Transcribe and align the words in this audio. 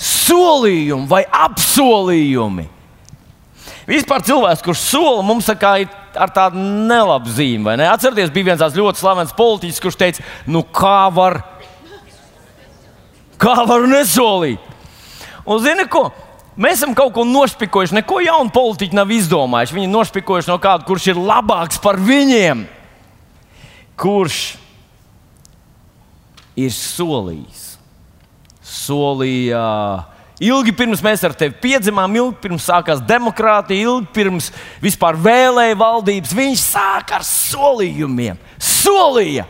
solījumi 0.01 1.07
vai 1.07 1.23
apsolījumi. 1.29 2.65
Vispār 3.85 4.25
cilvēks, 4.25 4.65
kurš 4.65 4.81
sola, 4.89 5.20
mums 5.23 5.45
ir 5.53 5.61
ar 6.17 6.33
tādu 6.33 6.57
nelabu 6.89 7.29
zīmi. 7.29 7.77
Ne? 7.77 7.92
Atcerieties, 7.92 8.33
bija 8.33 8.48
viens 8.48 8.65
tāds 8.65 8.81
ļoti 8.81 9.05
slavens 9.05 9.37
politiķis, 9.37 9.85
kurš 9.85 10.01
teica, 10.01 10.25
nu 10.48 10.65
kā 10.65 11.12
var, 11.12 11.45
kā 13.37 13.69
var 13.69 13.85
nesolīt. 13.91 14.57
Un 15.45 15.61
zini, 15.61 15.85
ko? 15.92 16.09
Mēs 16.55 16.79
esam 16.79 16.93
kaut 16.95 17.11
ko 17.17 17.25
nošpikojuši, 17.27 17.97
neko 17.97 18.21
jaunu 18.23 18.53
politiķu 18.55 18.95
nav 18.95 19.11
izdomājuši. 19.11 19.75
Viņi 19.75 19.89
ir 19.89 19.95
nošpikojuši 19.95 20.53
no 20.53 20.59
kāda, 20.63 20.87
kurš 20.87 21.09
ir 21.11 21.19
labāks 21.19 21.81
par 21.83 21.99
viņiem, 21.99 22.63
kurš 23.99 24.41
ir 26.55 26.71
solījis. 26.75 27.64
Solīja 28.64 29.64
ilgi 30.43 30.73
pirms 30.79 31.03
mēs 31.05 31.25
ar 31.27 31.35
tevi 31.39 31.57
piedzimām, 31.63 32.14
ilgi 32.19 32.39
pirms 32.47 32.70
sākās 32.70 33.03
demokrātija, 33.07 33.91
ilgi 33.91 34.09
pirms 34.14 34.53
vispār 34.83 35.19
vēlēja 35.19 35.79
valdības. 35.83 36.39
Viņš 36.39 36.64
sāka 36.70 37.19
ar 37.19 37.27
solījumiem. 37.27 38.39
Solīja! 38.63 39.48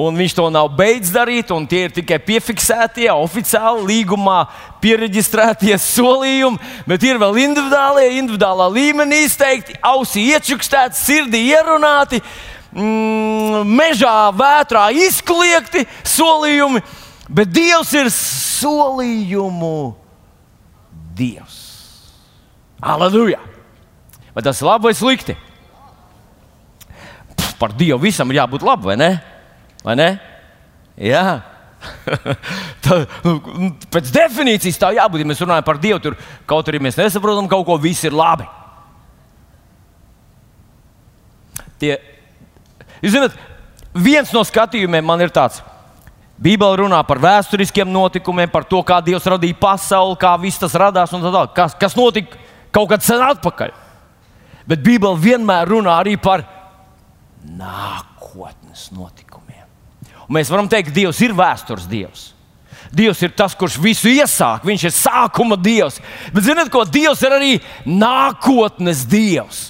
Un 0.00 0.16
viņš 0.16 0.34
to 0.38 0.46
nav 0.52 0.70
beidzis 0.76 1.12
darīt, 1.14 1.50
un 1.54 1.66
tie 1.68 1.84
ir 1.86 1.94
tikai 1.94 2.20
piefiksētie, 2.22 3.08
oficiāli 3.12 3.86
līgumā 3.88 4.38
pieregistrētie 4.82 5.74
solījumi, 5.82 6.60
bet 6.88 7.04
ir 7.06 7.20
vēl 7.20 7.40
individuālie, 7.44 8.06
individuālā 8.20 8.68
līmenī 8.72 9.24
izteikti, 9.26 9.76
ausī 9.84 10.28
iečukstēti, 10.34 10.98
sirdī 10.98 11.42
ierunāti, 11.50 12.22
mm, 12.72 13.66
mežā, 13.68 14.16
vētrā 14.36 14.88
izkliegti 15.08 15.86
solījumi, 16.06 16.82
bet 17.28 17.52
Dievs 17.52 17.92
ir 17.98 18.12
solījumu 18.14 19.76
Dievs. 21.18 21.58
Aleluja! 22.80 23.42
Vai 24.34 24.44
tas 24.46 24.60
ir 24.62 24.68
labi 24.70 24.88
vai 24.88 24.94
slikti? 24.96 25.34
Pff, 27.34 27.58
par 27.58 27.74
Dievu 27.76 28.00
visam 28.06 28.30
ir 28.30 28.40
jābūt 28.40 28.64
labi, 28.64 28.92
vai 28.92 28.96
ne? 28.96 29.10
Vai 29.84 29.96
ne? 29.96 30.10
Jā. 31.00 31.40
tā, 32.84 32.98
nu, 33.24 33.70
pēc 33.92 34.10
definīcijas 34.12 34.80
tā 34.80 34.92
jābūt. 34.96 35.22
Ja 35.22 35.30
mēs 35.30 35.42
runājam 35.42 35.66
par 35.66 35.80
Dievu, 35.80 36.00
tur 36.04 36.18
kaut 36.48 36.68
arī 36.68 36.82
mēs 36.82 36.98
nesaprotam 37.00 37.48
kaut 37.50 37.66
ko, 37.68 37.78
viss 37.80 38.04
ir 38.04 38.16
labi. 38.16 38.48
Tie, 41.80 41.94
jūs 43.00 43.14
zināt, 43.14 43.36
viens 43.96 44.32
no 44.36 44.44
skatījumiem 44.44 45.06
man 45.06 45.24
ir 45.24 45.32
tāds. 45.32 45.62
Bībele 46.40 46.78
runā 46.80 47.00
par 47.04 47.20
vēsturiskiem 47.20 47.88
notikumiem, 47.92 48.48
par 48.52 48.64
to, 48.68 48.80
kā 48.84 49.00
Dievs 49.04 49.26
radīja 49.28 49.58
pasauli, 49.60 50.16
kā 50.20 50.32
viss 50.40 50.60
tas 50.60 50.76
radās 50.76 51.12
un 51.12 51.24
tā 51.24 51.32
tālāk. 51.32 51.52
Kas, 51.56 51.76
kas 51.80 51.96
notika 51.96 52.38
kaut 52.72 52.88
kad 52.92 53.04
sen 53.04 53.20
atpakaļ. 53.24 53.74
Bet 54.68 54.84
Bībele 54.84 55.20
vienmēr 55.20 55.68
runā 55.68 55.98
arī 56.00 56.16
par 56.20 56.44
nākotnes 57.44 58.88
notikumu. 58.94 59.29
Mēs 60.30 60.50
varam 60.52 60.68
teikt, 60.70 60.90
ka 60.90 60.94
Dievs 60.94 61.20
ir 61.24 61.34
vēstures 61.34 61.88
Dievs. 61.90 62.28
Dievs 62.94 63.20
ir 63.22 63.32
tas, 63.34 63.54
kurš 63.54 63.78
visu 63.82 64.10
iesāk, 64.10 64.64
Viņš 64.66 64.86
ir 64.86 64.94
sākuma 64.94 65.58
Dievs. 65.58 66.00
Bet 66.34 66.46
zinot, 66.46 66.70
ko 66.70 66.84
Dievs 66.86 67.22
ir 67.26 67.34
arī 67.34 67.52
nākotnes 67.86 69.04
Dievs. 69.10 69.68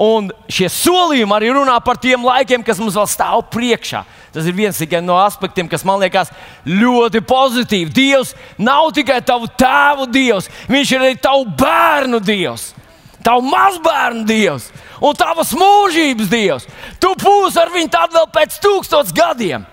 Un 0.00 0.30
šie 0.48 0.70
solījumi 0.72 1.34
arī 1.36 1.50
runā 1.52 1.74
par 1.84 1.98
tiem 2.00 2.24
laikiem, 2.24 2.62
kas 2.64 2.80
mums 2.80 2.96
vēl 2.96 3.08
stāv 3.10 3.44
priekšā. 3.52 4.04
Tas 4.32 4.46
ir 4.48 4.56
viens 4.56 4.78
no 5.04 5.18
aspektiem, 5.20 5.68
kas 5.68 5.84
man 5.84 6.00
liekas 6.00 6.32
ļoti 6.64 7.20
pozitīvi. 7.20 7.92
Dievs 7.92 8.34
nav 8.58 8.92
tikai 8.92 9.20
tavu 9.20 9.48
tēvu 9.48 10.08
Dievs, 10.12 10.48
Viņš 10.68 10.92
ir 10.92 11.00
arī 11.00 11.16
tavu 11.20 11.44
bērnu 11.44 12.20
Dievs, 12.20 12.74
tavu 13.22 13.42
mazbērnu 13.48 14.24
Dievs 14.24 14.70
un 15.00 15.14
tavas 15.14 15.52
mūžības 15.52 16.28
Dievs. 16.28 16.66
Tu 17.00 17.12
būsi 17.20 17.60
ar 17.60 17.68
viņu 17.68 17.92
tad 17.92 18.12
vēl 18.12 18.28
pēc 18.32 18.60
tūkstošiem 18.64 19.16
gadiem. 19.16 19.68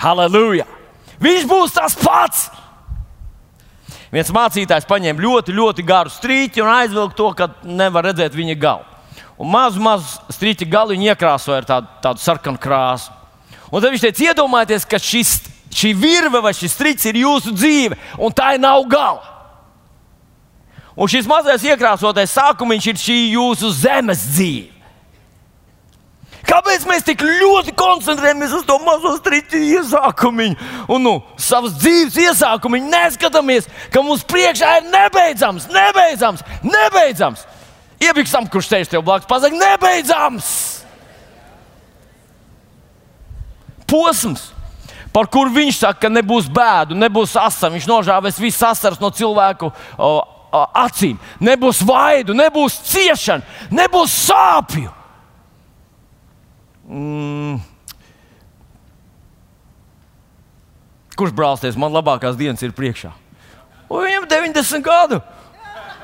Halleluja! 0.00 0.66
Viņš 1.22 1.46
būs 1.48 1.74
tas 1.76 1.96
pats! 1.98 2.46
Viens 4.12 4.30
mācītājs 4.32 4.86
paņēma 4.88 5.22
ļoti, 5.22 5.54
ļoti 5.56 5.84
garu 5.86 6.12
strīķi 6.12 6.62
un 6.62 6.70
aizvilka 6.70 7.16
to, 7.18 7.30
ka 7.36 7.48
nevar 7.66 8.06
redzēt 8.06 8.36
viņa 8.36 8.56
galu. 8.60 8.84
Un 9.36 9.50
mazu, 9.52 9.82
mazu 9.82 10.32
strīķa 10.32 10.68
galu 10.70 10.96
iekrāsoja 10.96 11.60
ar 11.60 11.68
tādu, 11.68 11.90
tādu 12.04 12.22
sarkanu 12.22 12.60
krāsu. 12.60 13.10
Un 13.68 13.82
tad 13.82 13.90
viņš 13.90 14.04
teica, 14.06 14.28
iedomājieties, 14.30 14.86
ka 14.88 15.00
šis, 15.02 15.32
šī 15.74 15.90
virve 15.98 16.40
vai 16.44 16.54
šis 16.56 16.76
strīķis 16.76 17.10
ir 17.10 17.18
jūsu 17.24 17.52
dzīve, 17.56 17.98
un 18.22 18.32
tā 18.36 18.54
nav 18.62 18.86
gala. 18.88 19.34
Un 20.96 21.10
šis 21.12 21.28
mazais 21.28 21.66
iekrāsotais 21.66 22.32
sākums 22.32 22.86
ir 22.88 22.96
šī 22.96 23.18
jūsu 23.34 23.72
zemes 23.82 24.22
dzīve. 24.30 24.75
Kāpēc 26.46 26.84
mēs 26.86 27.02
tik 27.06 27.24
ļoti 27.26 27.74
koncentrējamies 27.74 28.54
uz 28.60 28.66
to 28.68 28.76
mazo 28.84 29.16
strīdu 29.18 29.58
iesākumu 29.58 30.52
un 30.94 31.02
nu, 31.02 31.14
savas 31.42 31.74
dzīves 31.80 32.18
iesākumu? 32.22 32.78
Neskatāmies, 32.86 33.66
ka 33.90 34.02
mums 34.06 34.22
priekšā 34.28 34.76
ir 34.78 34.86
nebeidzams, 34.92 35.66
nebeidzams, 35.74 36.44
nebeidzams. 36.62 37.42
Iebiksam, 38.02 38.46
kurš 38.52 38.68
sēž 38.70 38.92
tev 38.92 39.02
blakus, 39.02 39.26
pasakā, 39.30 39.58
nebeidzams. 39.58 40.50
Posms, 43.90 44.50
par 45.14 45.30
kuru 45.32 45.50
viņš 45.54 45.80
saka, 45.80 46.04
ka 46.04 46.12
nebūs 46.12 46.50
bēdu, 46.52 46.98
nebūs 46.98 47.34
asam, 47.40 47.74
viņš 47.74 47.88
nožāvēs 47.90 48.38
visu 48.42 48.66
asaras 48.68 49.00
no 49.02 49.10
cilvēku 49.14 49.70
o, 49.96 50.10
acīm, 50.84 51.18
nebūs 51.40 51.80
vaidu, 51.86 52.36
nebūs 52.36 52.78
ciešana, 52.90 53.46
nebūs 53.74 54.14
sāpju. 54.26 54.92
Mm. 56.86 57.58
Kurš 61.16 61.32
brālsties? 61.32 61.80
Man 61.80 61.96
labākās 61.96 62.36
dienas 62.38 62.62
ir 62.62 62.76
priekšā. 62.76 63.10
Un 63.88 64.04
viņam 64.04 64.28
90 64.30 64.84
gadu. 64.84 65.22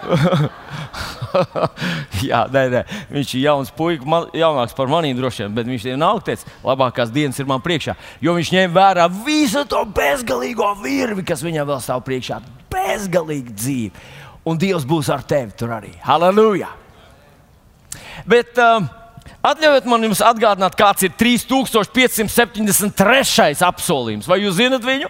Jā, 2.26 2.42
nē, 2.52 2.62
nē. 2.72 2.82
Viņš 3.12 3.34
ir 3.36 3.44
jauns 3.44 3.70
puisis, 3.74 4.06
man, 4.08 4.26
jaunāks 4.36 4.74
par 4.76 4.90
maniem 4.90 5.16
droši 5.18 5.44
vien, 5.44 5.54
bet 5.56 5.68
viņš 5.68 5.86
ir 5.90 6.00
nākotnēs. 6.00 6.46
Labākās 6.66 7.12
dienas 7.14 7.38
ir 7.40 7.46
man 7.50 7.62
priekšā. 7.64 7.92
Jo 8.24 8.30
viņš 8.38 8.52
ņem 8.56 8.74
vērā 8.74 9.04
visu 9.22 9.62
to 9.68 9.80
bezgalīgo 9.94 10.68
virvi, 10.82 11.22
kas 11.26 11.44
viņam 11.44 11.68
vēl 11.70 11.80
stāv 11.84 12.00
priekšā. 12.08 12.36
Bezgalīga 12.72 13.54
dzīve. 13.54 13.94
Un 14.48 14.54
Dievs 14.58 14.84
būs 14.88 15.12
ar 15.12 15.22
tevi 15.28 15.52
tur 15.58 15.70
arī. 15.76 15.92
Halleluja! 16.02 16.70
Bet 18.26 18.58
um, 18.58 18.88
atļaujiet 19.42 19.86
man 19.90 20.04
jums 20.08 20.22
atgādināt, 20.24 20.74
kāds 20.78 21.02
ir 21.06 21.12
3573. 21.18 23.66
apsolījums. 23.68 24.28
Vai 24.30 24.38
jūs 24.42 24.58
zinat 24.60 24.82
viņu? 24.86 25.08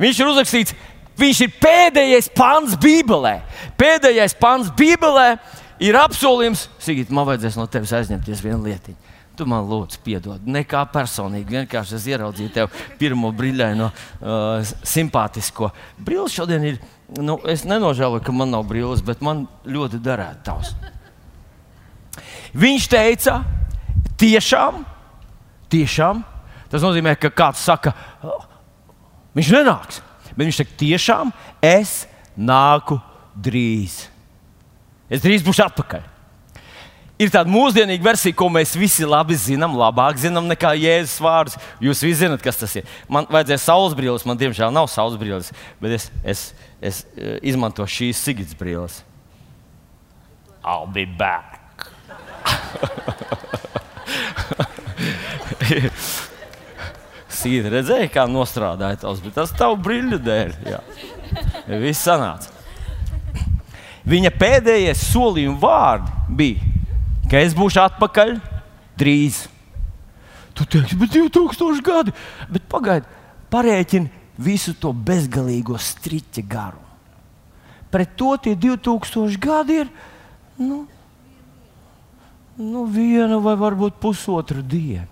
Viņš 0.00 0.16
ir 0.20 0.28
uzrakstīts, 0.28 0.74
viņš 1.16 1.38
ir 1.46 1.50
pēdējais 1.62 2.28
pants 2.36 2.72
Bībelē. 2.80 3.34
Pēdējais 3.80 4.34
pants 4.40 4.68
Bībelē 4.76 5.28
ir 5.82 5.94
apsolījums, 6.00 6.68
Sigita, 6.82 7.14
man 7.16 7.28
vajadzēs 7.30 7.58
no 7.60 7.66
tevis 7.70 7.92
aizņemties 7.96 8.44
vienu 8.44 8.62
lietiņu. 8.68 8.98
Tu 9.36 9.44
man 9.44 9.66
lūdzu, 9.68 9.98
piedod. 10.00 10.40
Nekā 10.48 10.80
personīgi. 10.88 11.58
Vienkārši 11.58 11.98
es 11.98 12.06
ieraudzīju 12.08 12.54
tev 12.54 12.70
pirmo 12.96 13.28
brīļaino, 13.36 13.90
uh, 13.92 14.70
simpātisko. 14.80 15.68
Brīlis 16.00 16.32
šodien 16.38 16.64
ir. 16.64 16.80
Nu, 17.20 17.36
es 17.46 17.62
nenožēloju, 17.68 18.24
ka 18.24 18.32
man 18.32 18.50
nav 18.50 18.64
brīlis, 18.66 19.04
bet 19.04 19.20
man 19.22 19.44
ļoti 19.68 20.00
derētu 20.02 20.40
tavs. 20.48 20.72
Viņš 22.56 22.88
teica, 22.88 23.40
tiešām, 24.20 24.80
tiešām, 25.72 26.22
tas 26.72 26.84
nozīmē, 26.84 27.12
ka 27.20 27.28
kāds 27.28 27.60
saka, 27.60 27.92
viņš 29.36 29.52
nenāks. 29.58 30.02
Bet 30.32 30.44
viņš 30.44 30.60
saka, 30.62 30.76
tiešām 30.80 31.32
es 31.64 32.04
nāku 32.36 32.98
drīz. 33.36 34.06
Es 35.12 35.22
drīz 35.24 35.44
būšu 35.44 35.66
atpakaļ. 35.68 36.12
Ir 37.16 37.30
tāda 37.32 37.48
mūsdienīga 37.48 38.04
versija, 38.04 38.36
ko 38.36 38.50
mēs 38.52 38.74
visi 38.76 39.06
labi 39.08 39.38
zinām, 39.40 39.72
labāk 39.80 40.18
zinām 40.20 40.50
nekā 40.50 40.74
Jēzus 40.76 41.16
vārdus. 41.24 41.56
Jūs 41.80 42.02
visi 42.04 42.20
zināt, 42.26 42.42
kas 42.44 42.60
tas 42.60 42.74
ir. 42.76 42.88
Man 43.08 43.28
vajadzēja 43.32 43.62
saules 43.62 43.96
brīnums, 43.96 44.26
man 44.28 44.36
diemžēl 44.40 44.74
nav 44.74 44.90
saules 44.92 45.16
brīnums, 45.20 45.48
bet 45.80 45.96
es, 45.96 46.10
es, 46.20 46.42
es 46.84 47.02
eh, 47.16 47.38
izmantošu 47.52 48.02
šīs 48.02 48.20
Sigits 48.20 48.58
brīnums. 48.58 49.00
I'll 50.60 50.90
be 50.92 51.06
back. 51.06 51.55
Sīdi 57.36 57.70
redzēja, 57.70 58.08
kā 58.12 58.26
nostrādāja 58.30 58.96
tos, 59.02 59.20
bet 59.24 59.36
tas 59.36 59.52
tavu 59.56 59.76
brīļu 59.84 60.18
dēļ. 60.24 60.50
Jā. 60.70 60.80
Viss 61.82 62.06
sanāca. 62.06 62.48
Viņa 64.06 64.30
pēdējais 64.38 65.00
solījuma 65.10 65.58
vārdi 65.60 66.10
bija, 66.38 66.60
ka 67.30 67.42
es 67.42 67.54
būšu 67.58 67.82
atpakaļ 67.82 68.36
drīz. 68.98 69.42
Tu 70.56 70.64
teiksi, 70.72 70.96
bet 70.96 71.10
2000 71.12 71.82
gadi, 71.84 72.14
bet 72.48 72.62
pagaidi, 72.70 73.06
parēķini 73.52 74.08
visu 74.40 74.76
to 74.80 74.92
bezgalīgo 74.94 75.76
striķa 75.80 76.44
garumu. 76.48 76.84
Pret 77.92 78.14
to 78.18 78.36
tie 78.42 78.54
2000 78.56 79.40
gadi 79.42 79.82
ir. 79.82 79.90
Nu, 80.56 80.86
nu, 82.56 82.86
viena 82.88 83.38
vai 83.42 83.56
varbūt 83.58 84.00
pusotra 84.00 84.62
diena. 84.64 85.08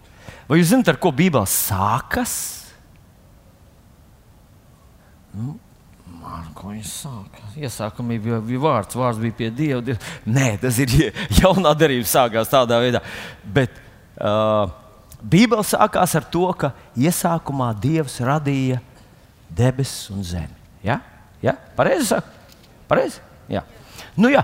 Vai 0.49 0.57
jūs 0.59 0.69
zināt, 0.73 0.87
ar 0.91 0.97
ko 0.99 1.11
Bībele 1.15 1.47
sākas? 1.47 2.33
Nu, 5.31 5.55
ar 6.27 6.45
ko 6.55 6.69
viņš 6.73 6.89
sāka? 6.91 7.39
Iesākumā 7.59 8.17
bija, 8.19 8.39
bija 8.43 8.59
vārds, 8.63 8.95
vārds 8.99 9.19
bija 9.21 9.37
pie. 9.37 9.49
Dieva. 9.55 9.95
Nē, 10.27 10.57
tas 10.59 10.75
ir 10.83 10.89
jaunā 11.39 11.71
darījuma 11.77 12.11
sākās 12.11 12.51
tādā 12.51 12.75
veidā. 12.83 12.99
Bet 13.43 13.71
uh, 14.19 14.67
Bībele 15.21 15.63
sākās 15.67 16.15
ar 16.19 16.25
to, 16.33 16.47
ka 16.57 16.67
iesākumā 16.99 17.69
Dievs 17.79 18.19
radīja 18.25 18.81
debesis 19.57 20.09
un 20.13 20.23
zemi. 20.23 20.57
Ja? 20.83 20.99
Ja? 21.43 21.55
Pareizi 21.75 22.07
saku? 22.11 22.27
Pareizi? 22.89 23.21
Jā. 23.51 23.63
Nu, 24.17 24.31
jā. 24.31 24.43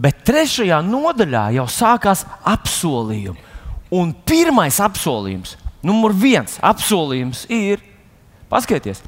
Bet 0.00 0.22
trešajā 0.24 0.80
nodaļā 0.86 1.50
jau 1.58 1.66
sākās 1.68 2.24
apsolījumi. 2.48 3.48
Un 3.90 4.12
pirmais 4.14 4.78
apsolījums, 4.80 5.56
numur 5.82 6.14
viens 6.14 6.60
apsolījums 6.62 7.42
ir, 7.50 7.82
paskatieties, 8.52 9.02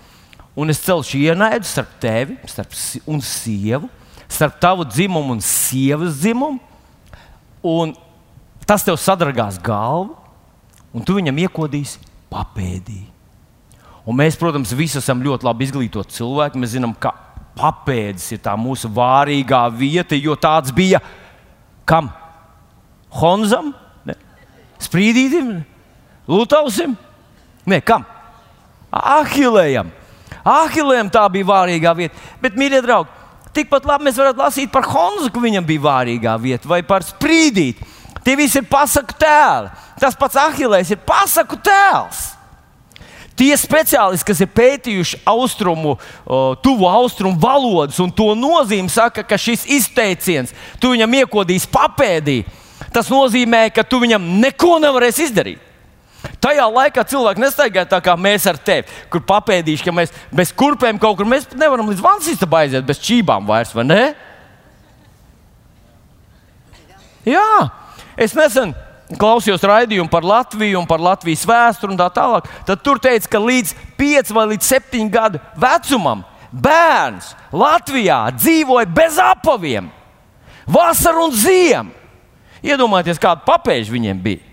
un 0.58 0.74
es 0.74 0.82
celšu 0.82 1.20
ienaidu 1.22 1.68
starp 1.68 1.92
tevi 2.02 2.36
starp 2.50 2.74
un 3.06 3.22
sievu, 3.24 3.88
starp 4.26 4.58
tavu 4.60 4.84
dzimumu 4.88 5.36
un 5.36 5.44
sievas 5.44 6.18
dzimumu, 6.18 6.58
un 7.62 7.94
tas 8.66 8.82
tev 8.82 8.98
sadragās 8.98 9.60
galvu, 9.62 10.16
un 10.92 11.06
tu 11.06 11.16
viņam 11.16 11.40
iekodīsi 11.46 12.02
papēdī. 12.32 13.11
Un 14.06 14.18
mēs, 14.18 14.36
protams, 14.38 14.72
visi 14.74 14.98
esam 14.98 15.22
ļoti 15.22 15.46
labi 15.46 15.68
izglītoti 15.68 16.16
cilvēki. 16.16 16.58
Mēs 16.58 16.74
zinām, 16.74 16.94
ka 16.98 17.14
papēdis 17.58 18.32
ir 18.34 18.40
tā 18.42 18.56
mūsu 18.58 18.90
vārīgā 18.90 19.62
vieta, 19.76 20.18
jo 20.18 20.34
tāds 20.40 20.74
bija 20.74 21.00
kam? 21.86 22.08
Honzam, 23.12 23.70
ne? 24.08 24.16
Sprīdītam, 24.82 25.60
Lutausim? 26.30 26.94
Nē, 27.68 27.80
kam? 27.84 28.06
Ahilējam. 28.92 29.90
Ahilējam 30.42 31.10
tā 31.12 31.22
bija 31.32 31.48
vārīgā 31.48 31.92
vieta. 31.96 32.18
Bet, 32.42 32.56
mīļie 32.58 32.82
draugi, 32.82 33.10
tikpat 33.54 33.86
labi 33.86 34.08
mēs 34.08 34.18
varētu 34.18 34.42
lasīt 34.42 34.72
par 34.72 34.86
Honzu, 34.90 35.30
ka 35.32 35.42
viņam 35.42 35.66
bija 35.66 35.84
vārīgā 35.86 36.36
vieta, 36.42 36.70
vai 36.70 36.82
par 36.86 37.06
sprīdīti. 37.06 37.90
Tie 38.22 38.36
visi 38.38 38.60
ir 38.60 38.68
pasaku 38.70 39.16
tēli. 39.18 39.70
Tas 39.98 40.18
pats 40.18 40.38
Ahilējs 40.38 40.94
ir 40.94 41.02
pasaku 41.06 41.58
tēls. 41.62 42.30
Tie 43.36 43.52
speciālisti, 43.56 44.26
kas 44.28 44.42
ir 44.44 44.50
pētījuši 44.52 45.22
austrumu, 45.28 45.96
tuvu 46.64 46.88
austrumu 46.88 47.40
valodas 47.40 48.00
un 48.02 48.12
to 48.12 48.34
nozīmi, 48.36 48.92
saka, 48.92 49.24
ka 49.24 49.38
šis 49.40 49.64
izteiciens, 49.78 50.52
tu 50.80 50.92
viņam 50.92 51.16
iekodīsi 51.22 51.70
papēdī, 51.72 52.42
tas 52.92 53.08
nozīmē, 53.12 53.64
ka 53.72 53.86
tu 53.88 54.02
viņam 54.02 54.26
neko 54.42 54.76
nevarēsi 54.84 55.30
izdarīt. 55.30 55.68
Tajā 56.42 56.66
laikā 56.70 57.02
cilvēki 57.08 57.42
nestaigāja 57.42 57.88
tā 57.90 57.98
kā 58.04 58.14
mēs 58.18 58.44
ar 58.50 58.58
tevi, 58.60 58.86
kur 59.10 59.24
papēdīšu, 59.26 59.86
ka 59.86 59.94
mēs 59.94 60.12
bez 60.34 60.52
kurpēm 60.54 61.00
kaut 61.02 61.16
kur 61.18 61.26
mēs 61.26 61.48
nevaram 61.56 61.88
līdz 61.90 62.02
vansistabā 62.04 62.62
aiziet 62.66 62.86
bez 62.86 63.00
čībām 63.02 63.48
vairs, 63.48 63.72
vai 63.74 63.86
ne? 63.88 64.02
Jā, 67.26 67.48
es 68.18 68.34
nesen 68.38 68.74
klausījos 69.18 69.64
raidījumu 69.66 70.10
par 70.12 70.24
Latviju 70.26 70.80
un 70.80 70.88
par 70.88 71.02
Latvijas 71.02 71.44
vēsturi 71.48 71.94
un 71.94 72.00
tā 72.00 72.08
tālāk, 72.14 72.48
tad 72.68 72.82
tur 72.84 73.00
teica, 73.02 73.28
ka 73.32 73.40
līdz 73.42 73.74
5 73.98 74.32
vai 74.36 74.46
līdz 74.54 74.68
7 74.68 75.10
gadu 75.12 75.40
vecumam 75.60 76.24
bērns 76.52 77.32
Latvijā 77.52 78.20
dzīvoja 78.36 78.88
bez 78.92 79.18
apaviem, 79.22 79.90
vasaru 80.68 81.28
un 81.28 81.36
ziemu. 81.36 81.98
Iedomājieties, 82.62 83.18
kāda 83.18 83.42
papēža 83.42 83.90
viņiem 83.90 84.18
bija. 84.22 84.44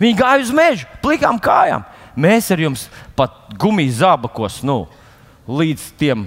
Viņi 0.00 0.16
gāja 0.16 0.42
uz 0.46 0.52
mežu, 0.56 0.86
plikām 1.04 1.36
kājām. 1.42 1.84
Mēs 2.16 2.48
ar 2.52 2.60
jums 2.60 2.86
pat 3.16 3.34
gumijas 3.60 4.00
zābakos, 4.00 4.62
nu, 4.64 4.86
līdz 5.48 5.84
tiem 6.00 6.24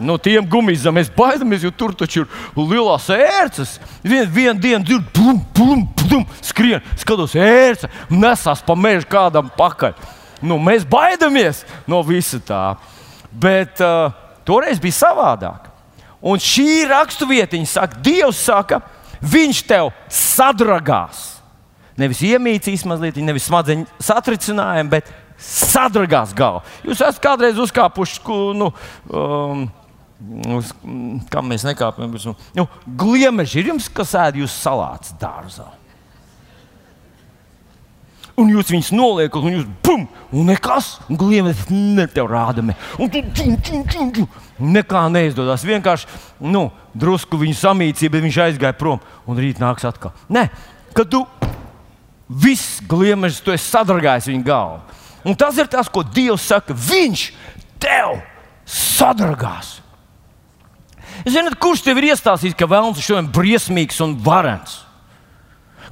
No 0.00 0.18
tiem 0.22 0.46
gumijām 0.48 0.96
mēs 0.98 1.10
baidāmies, 1.14 1.64
jo 1.66 1.72
tur 1.74 1.94
taču 1.96 2.24
ir 2.24 2.28
lielās 2.56 3.08
ērces. 3.14 3.76
Vienu 4.02 4.30
vien 4.34 4.60
dienu 4.60 4.84
dzirdu, 4.84 5.10
plum, 5.14 5.40
plum, 5.54 5.86
plum, 6.02 6.26
skrien, 6.44 6.84
skatos, 6.98 7.36
ērce 7.38 7.90
nesās 8.10 8.62
pa 8.64 8.76
mežu 8.78 9.08
kādam 9.10 9.50
pakaļ. 9.58 9.96
Nu, 10.42 10.60
mēs 10.62 10.86
baidāmies 10.86 11.64
no 11.90 12.02
visa 12.06 12.38
tā. 12.38 12.76
Bet 13.32 13.82
uh, 13.84 14.12
toreiz 14.46 14.78
bija 14.82 15.00
savādāk. 15.00 15.66
Un 16.22 16.38
šī 16.42 16.86
raksturvietiņa 16.90 17.68
saka, 17.70 17.98
Dievs 18.02 18.40
saka, 18.46 18.80
Viņš 19.22 19.64
tev 19.66 19.90
sadragās. 20.12 21.38
nevis 21.98 22.20
iemīcīs 22.22 22.84
mazliet, 22.86 23.16
nevis 23.18 23.48
smadzeņu 23.48 23.88
satricinājumu, 23.98 24.90
bet 24.92 25.08
sadragās 25.42 26.30
galvu. 26.30 26.62
Jūs 26.86 27.00
esat 27.02 27.18
kādreiz 27.22 27.58
uzkāpuši, 27.58 28.20
nu, 28.54 28.70
um, 29.10 29.64
uz, 30.56 30.72
kā 31.30 31.42
mēs 31.44 31.64
nekāpjam, 31.68 32.16
nu, 32.58 32.66
gliemeži 32.98 33.62
ir 33.62 33.72
jums, 33.72 33.90
kas 33.92 34.16
ēd 34.18 34.40
jūs 34.42 34.56
salāts 34.64 35.14
dārzā. 35.20 35.68
Un 38.38 38.52
jūs 38.52 38.68
viņus 38.70 38.92
noliekat, 38.94 39.42
un 39.42 39.56
jūs 39.56 39.64
bum, 39.82 40.04
un 40.30 40.46
nekas, 40.52 40.92
un 41.10 41.18
gliemežs 41.18 41.64
ne 41.74 42.04
tev 42.06 42.28
rādami. 42.30 42.76
Un 43.02 43.10
tu 43.10 43.22
čum, 43.34 43.56
čum, 43.66 43.80
čum, 43.90 44.12
čum. 44.14 44.28
Nekā 44.62 45.08
neizdodas. 45.10 45.64
Vienkārši 45.66 46.06
nu, 46.46 46.68
drusku 46.94 47.38
viņu 47.40 47.58
samīcīja, 47.58 48.12
bet 48.14 48.22
viņš 48.22 48.38
aizgāja 48.44 48.78
prom, 48.78 49.02
un 49.26 49.42
rīt 49.42 49.58
nāks 49.62 49.86
atkal. 49.90 50.14
Nē, 50.30 50.46
kad 50.94 51.10
tu 51.10 51.24
viss 52.28 52.78
gliemežs, 52.86 53.42
tu 53.42 53.54
esi 53.54 53.72
sadragājis 53.72 54.30
viņa 54.30 54.46
galvu. 54.46 55.02
Un 55.26 55.34
tas 55.38 55.58
ir 55.58 55.66
tas, 55.70 55.90
ko 55.90 56.04
Dievs 56.06 56.46
saka. 56.46 56.76
Viņš 56.78 57.24
tev 57.82 58.20
sadragās. 58.68 59.80
Ziniet, 61.26 61.56
kurš 61.58 61.82
tev 61.86 61.98
ir 61.98 62.12
iestāstījis, 62.12 62.56
ka 62.58 62.68
vēlams 62.70 63.00
ir 63.00 63.06
šodien 63.08 63.30
briesmīgs 63.34 63.98
un 64.04 64.14
varens? 64.22 64.82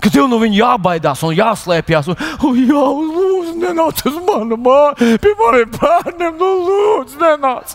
Ka 0.02 0.12
tev 0.12 0.28
no 0.28 0.38
viņa 0.42 0.58
jābaidās 0.60 1.22
un 1.26 1.34
jāslēpjas. 1.34 2.10
Un, 2.12 2.20
oh, 2.44 2.58
jā, 2.58 2.84
lūdzu, 3.16 3.56
nenāc 3.62 4.02
uz 4.06 4.20
manu 4.28 4.58
māju, 4.60 5.16
pie 5.22 5.32
maniem 5.40 5.72
bērniem, 5.78 6.36
nu, 6.36 6.52
lūdzu, 6.68 7.18
nenāc. 7.22 7.74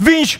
Viņš 0.00 0.38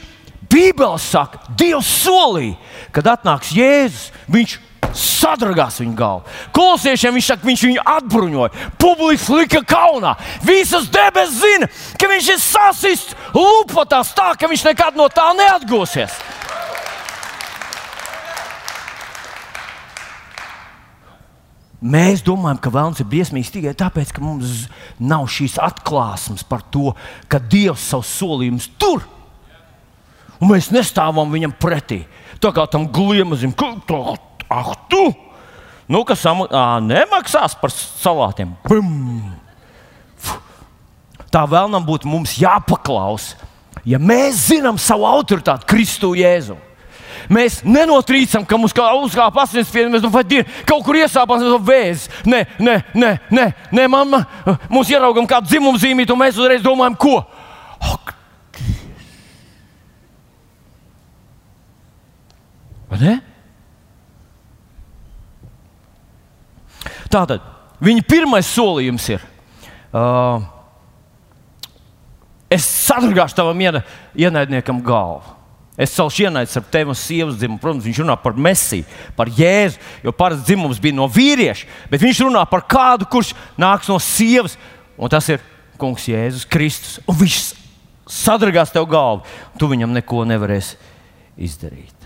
Bībelē 0.51 0.99
saka, 1.03 1.43
Dievs 1.59 1.91
solīja, 2.05 2.57
kad 2.95 3.07
atnāks 3.13 3.53
Jēzus, 3.55 4.09
viņš 4.31 4.57
sadragās 4.97 5.81
viņa 5.81 5.97
galvu. 5.99 6.37
Kolosiešiem 6.57 7.17
viņš 7.17 7.31
saka, 7.33 7.47
viņš 7.47 7.65
viņu 7.69 7.87
atbruņoja, 7.95 8.69
publiski 8.81 9.41
lika 9.41 9.63
kaunā. 9.67 10.17
Visas 10.47 10.89
debesis 10.93 11.41
zina, 11.43 11.71
ka 12.01 12.11
viņš 12.11 12.31
ir 12.35 12.43
sasists 12.43 13.17
lupatās 13.37 14.15
tā, 14.17 14.33
ka 14.39 14.51
viņš 14.51 14.67
nekad 14.71 14.99
no 14.99 15.09
tā 15.13 15.31
neatgūsies. 15.39 16.21
Mēs 21.81 22.21
domājam, 22.21 22.59
ka 22.61 22.73
vēlams 22.73 22.99
ir 23.01 23.09
briesmīgs 23.09 23.53
tikai 23.55 23.73
tāpēc, 23.73 24.11
ka 24.13 24.21
mums 24.21 24.67
nav 25.01 25.25
šīs 25.33 25.57
atklāsmes 25.65 26.45
par 26.45 26.61
to, 26.69 26.93
ka 27.25 27.41
Dievs 27.41 27.87
savus 27.89 28.11
solījumus 28.19 28.69
tur. 28.77 29.07
Un 30.41 30.53
mēs 30.53 30.69
nestāvam 30.73 31.33
viņam 31.33 31.55
pretī. 31.57 32.03
Tā 32.41 32.53
kā 32.57 32.67
tam 32.69 32.85
gliemazim, 32.93 33.53
ka 33.57 33.73
ah, 34.51 34.73
tu! 34.91 35.11
Nu, 35.91 36.05
kas 36.07 36.21
sam, 36.23 36.45
à, 36.47 36.79
nemaksās 36.83 37.57
par 37.59 37.73
salātiem? 37.75 38.53
Bum! 38.69 39.23
Tā 41.31 41.45
vēlnam 41.47 41.85
būtu 41.87 42.11
mums 42.11 42.35
jāpaklaus, 42.39 43.33
ja 43.87 43.99
mēs 44.03 44.49
zinām 44.51 44.79
savu 44.83 45.07
autoritāti 45.07 45.67
Kristu 45.71 46.13
Jēzu. 46.19 46.57
Mēs 47.31 47.61
nenotrīcam, 47.67 48.47
ka 48.47 48.59
mums 48.59 48.75
kā 48.75 48.87
uzkāpa 48.99 49.45
asinsspiediens, 49.45 49.93
mēs 49.95 50.05
domājam, 50.05 50.47
ka 50.47 50.71
kaut 50.73 50.85
kur 50.87 50.99
iesāpās 50.99 51.45
vēzis. 51.67 52.09
Nē, 52.27 52.45
nē, 52.59 52.77
nē, 52.95 53.11
nē, 53.31 53.47
nē 53.75 53.87
mamma, 53.91 54.25
mums 54.71 54.91
ieraugam 54.91 55.29
kādu 55.31 55.51
dzimumu 55.51 55.79
zīmīti, 55.79 56.15
un 56.15 56.23
mēs 56.23 56.39
uzreiz 56.39 56.63
domājam, 56.65 56.99
ko? 56.99 57.19
Ak, 57.79 58.15
Vai 62.91 62.99
ne? 62.99 63.30
Tātad 67.11 67.45
viņa 67.83 68.07
pirmais 68.09 68.49
solījums 68.55 69.09
ir. 69.11 69.27
Uh, 69.91 70.45
es 72.51 72.67
sadragāšu 72.87 73.39
tavam 73.39 73.61
ienaidniekam 73.61 74.83
galvu. 74.87 75.37
Es 75.81 75.95
celšu 75.97 76.27
ienaidnieks 76.27 76.59
ar 76.61 76.67
tevi 76.69 76.93
un 76.93 76.99
sievas 76.99 77.39
dzimumu. 77.41 77.61
Protams, 77.63 77.87
viņš 77.87 78.03
runā 78.03 78.17
par 78.21 78.37
mesiju, 78.37 78.85
par 79.17 79.31
jēzu, 79.33 79.81
jo 80.05 80.13
parasti 80.15 80.51
dzimums 80.51 80.81
bija 80.83 80.99
no 80.99 81.07
vīrieša, 81.11 81.69
bet 81.91 82.03
viņš 82.05 82.25
runā 82.27 82.43
par 82.51 82.67
kādu, 82.69 83.09
kurš 83.09 83.33
nāks 83.59 83.89
no 83.89 83.97
sievas, 84.03 84.59
un 85.01 85.13
tas 85.13 85.31
ir 85.33 85.41
Kungs 85.81 86.05
Jēzus 86.11 86.45
Kristus. 86.45 86.99
Un 87.09 87.17
viņš 87.23 87.39
sadragās 88.11 88.75
tev 88.75 88.85
galvu, 88.91 89.25
tu 89.57 89.71
viņam 89.71 89.95
neko 89.97 90.27
nevarēsi 90.29 90.77
izdarīt. 91.41 92.00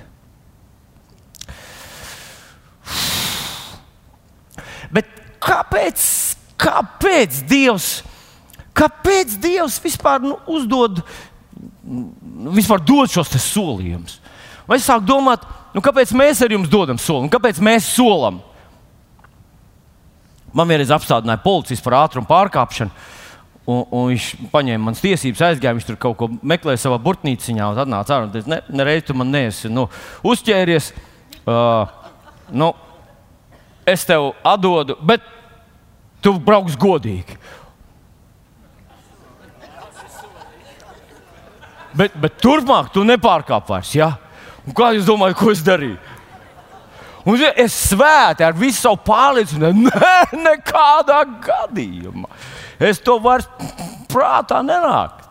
Bet 4.94 5.10
kāpēc, 5.42 6.02
kāpēc 6.60 7.42
Dievs, 7.50 7.88
kāpēc 8.76 9.38
Dievs 9.42 9.80
vispār 9.82 10.22
nu, 10.24 10.38
uzdod 10.50 11.02
vispār 12.54 12.82
dod 12.84 13.10
šos 13.12 13.32
solījumus. 13.42 14.18
Vai 14.68 14.78
es 14.80 14.86
sāku 14.88 15.04
domāt, 15.08 15.44
nu, 15.74 15.82
kāpēc 15.84 16.14
mēs 16.16 16.40
ar 16.44 16.54
jums 16.54 16.70
dodam 16.72 17.00
solījumu, 17.00 17.32
kāpēc 17.32 17.60
mēs 17.64 17.90
solam? 17.96 18.40
Man 20.54 20.70
vienreiz 20.70 20.92
apstādināja 20.94 21.42
policijas 21.42 21.82
par 21.84 21.98
ātrumu 22.04 22.30
pārkāpšanu. 22.30 22.94
Un, 23.64 23.80
un 23.96 24.08
viņš 24.10 24.24
paņēma 24.52 24.84
manas 24.84 25.00
tiesības, 25.00 25.40
aizgāja, 25.46 25.72
viņš 25.76 25.86
tur 25.88 25.96
kaut 26.00 26.18
ko 26.20 26.28
meklēja 26.44 26.82
savā 26.82 26.98
burtnīciņā, 27.00 27.70
un 27.72 27.80
atnāca 27.80 28.18
ārā 28.18 28.26
un 28.26 28.32
teica, 28.34 28.50
ne, 28.52 28.58
nereiz 28.76 29.06
tu 29.08 29.16
man 29.16 29.32
neesi 29.32 29.70
nu, 29.72 29.86
uzķēries. 30.28 30.90
Uh, 31.48 31.88
nu, 32.52 32.74
es 33.86 34.04
tev 34.08 34.32
atdodu, 34.46 34.96
bet 35.04 35.24
tu 36.24 36.34
brauks 36.40 36.76
godīgi. 36.80 37.38
Bet, 41.94 42.14
bet 42.18 42.40
turpmāk 42.42 42.90
tu 42.94 43.04
nepārkāp 43.06 43.68
vairs. 43.70 43.92
Ja? 43.94 44.14
Un 44.66 44.74
kā 44.74 44.90
jūs 44.96 45.06
domājat, 45.06 45.38
ko 45.38 45.52
es 45.52 45.62
darīju? 45.62 45.98
Un 47.24 47.40
es 47.56 47.76
svēti 47.88 48.44
ar 48.44 48.56
visu 48.56 48.82
savu 48.82 48.98
pārliecību, 49.06 49.70
ne, 49.86 50.40
nekādā 50.44 51.22
gadījumā. 51.46 52.28
Es 52.82 53.00
to 53.00 53.16
vairs 53.22 53.46
prātā 54.10 54.60
nenāku. 54.66 55.23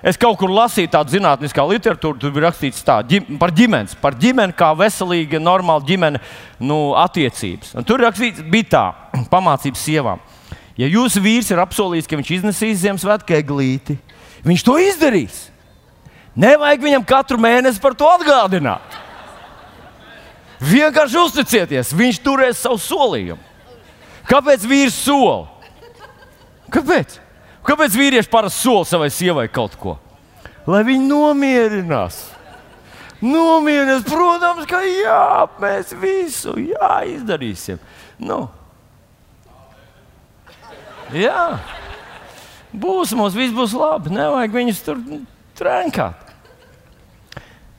Es 0.00 0.16
kaut 0.16 0.38
kur 0.40 0.48
lasīju 0.52 0.88
tādu 0.94 1.12
zinātniskā 1.12 1.64
literatūru, 1.68 2.16
tur 2.20 2.32
bija 2.32 2.46
rakstīts 2.46 2.80
tā, 2.86 3.00
ģim, 3.04 3.36
par 3.40 3.52
ģimenes, 3.52 3.98
par 4.00 4.16
ģimeni 4.16 4.56
kā 4.56 4.70
veselīga, 4.78 5.40
normāla 5.42 5.84
ģimene, 5.84 6.22
nu, 6.64 6.78
attiecības. 6.96 7.74
Un 7.76 7.84
tur 7.88 8.00
rakstīts, 8.00 8.40
bija 8.48 8.70
tā, 8.72 8.84
pamācības 9.34 9.84
sievām. 9.84 10.24
Ja 10.80 10.88
jūsu 10.88 11.20
vīrs 11.20 11.50
ir 11.52 11.60
apsolījis, 11.60 12.08
ka 12.08 12.16
viņš 12.16 12.32
iznesīs 12.38 12.80
Ziemassvētku 12.80 13.36
eglīti, 13.36 13.98
viņš 14.46 14.64
to 14.64 14.78
izdarīs. 14.80 15.44
Nevajag 16.40 16.86
viņam 16.86 17.04
katru 17.04 17.36
mēnesi 17.42 17.82
par 17.82 17.92
to 17.98 18.08
atgādināt. 18.08 19.00
Vienkārši 20.64 21.20
uzticieties, 21.20 21.92
viņš 21.96 22.20
turēs 22.24 22.64
savu 22.64 22.80
solījumu. 22.80 23.40
Kāpēc 24.28 24.64
vīrs 24.68 24.96
sola? 24.96 25.48
Kāpēc? 26.72 27.18
Kāpēc 27.70 27.94
vīrieši 27.94 28.30
parasti 28.32 28.64
sola 28.64 28.86
savai 28.88 29.10
sievai 29.14 29.46
kaut 29.52 29.78
ko? 29.78 29.96
Lai 30.66 30.82
viņi 30.86 31.06
nomierinās. 31.06 32.22
Nomierinās, 33.22 34.02
protams, 34.08 34.66
ka 34.66 34.80
jā, 34.82 35.20
mēs 35.62 35.92
visu 36.00 36.56
jā, 36.58 36.94
izdarīsim. 37.14 37.78
Nu, 38.18 38.48
Jā, 41.10 41.58
būs 42.70 43.10
mums, 43.18 43.34
viss 43.34 43.54
būs 43.54 43.74
labi. 43.74 44.12
Nevajag 44.14 44.54
viņus 44.54 44.82
tur 44.86 45.00
trenkāt. 45.58 46.29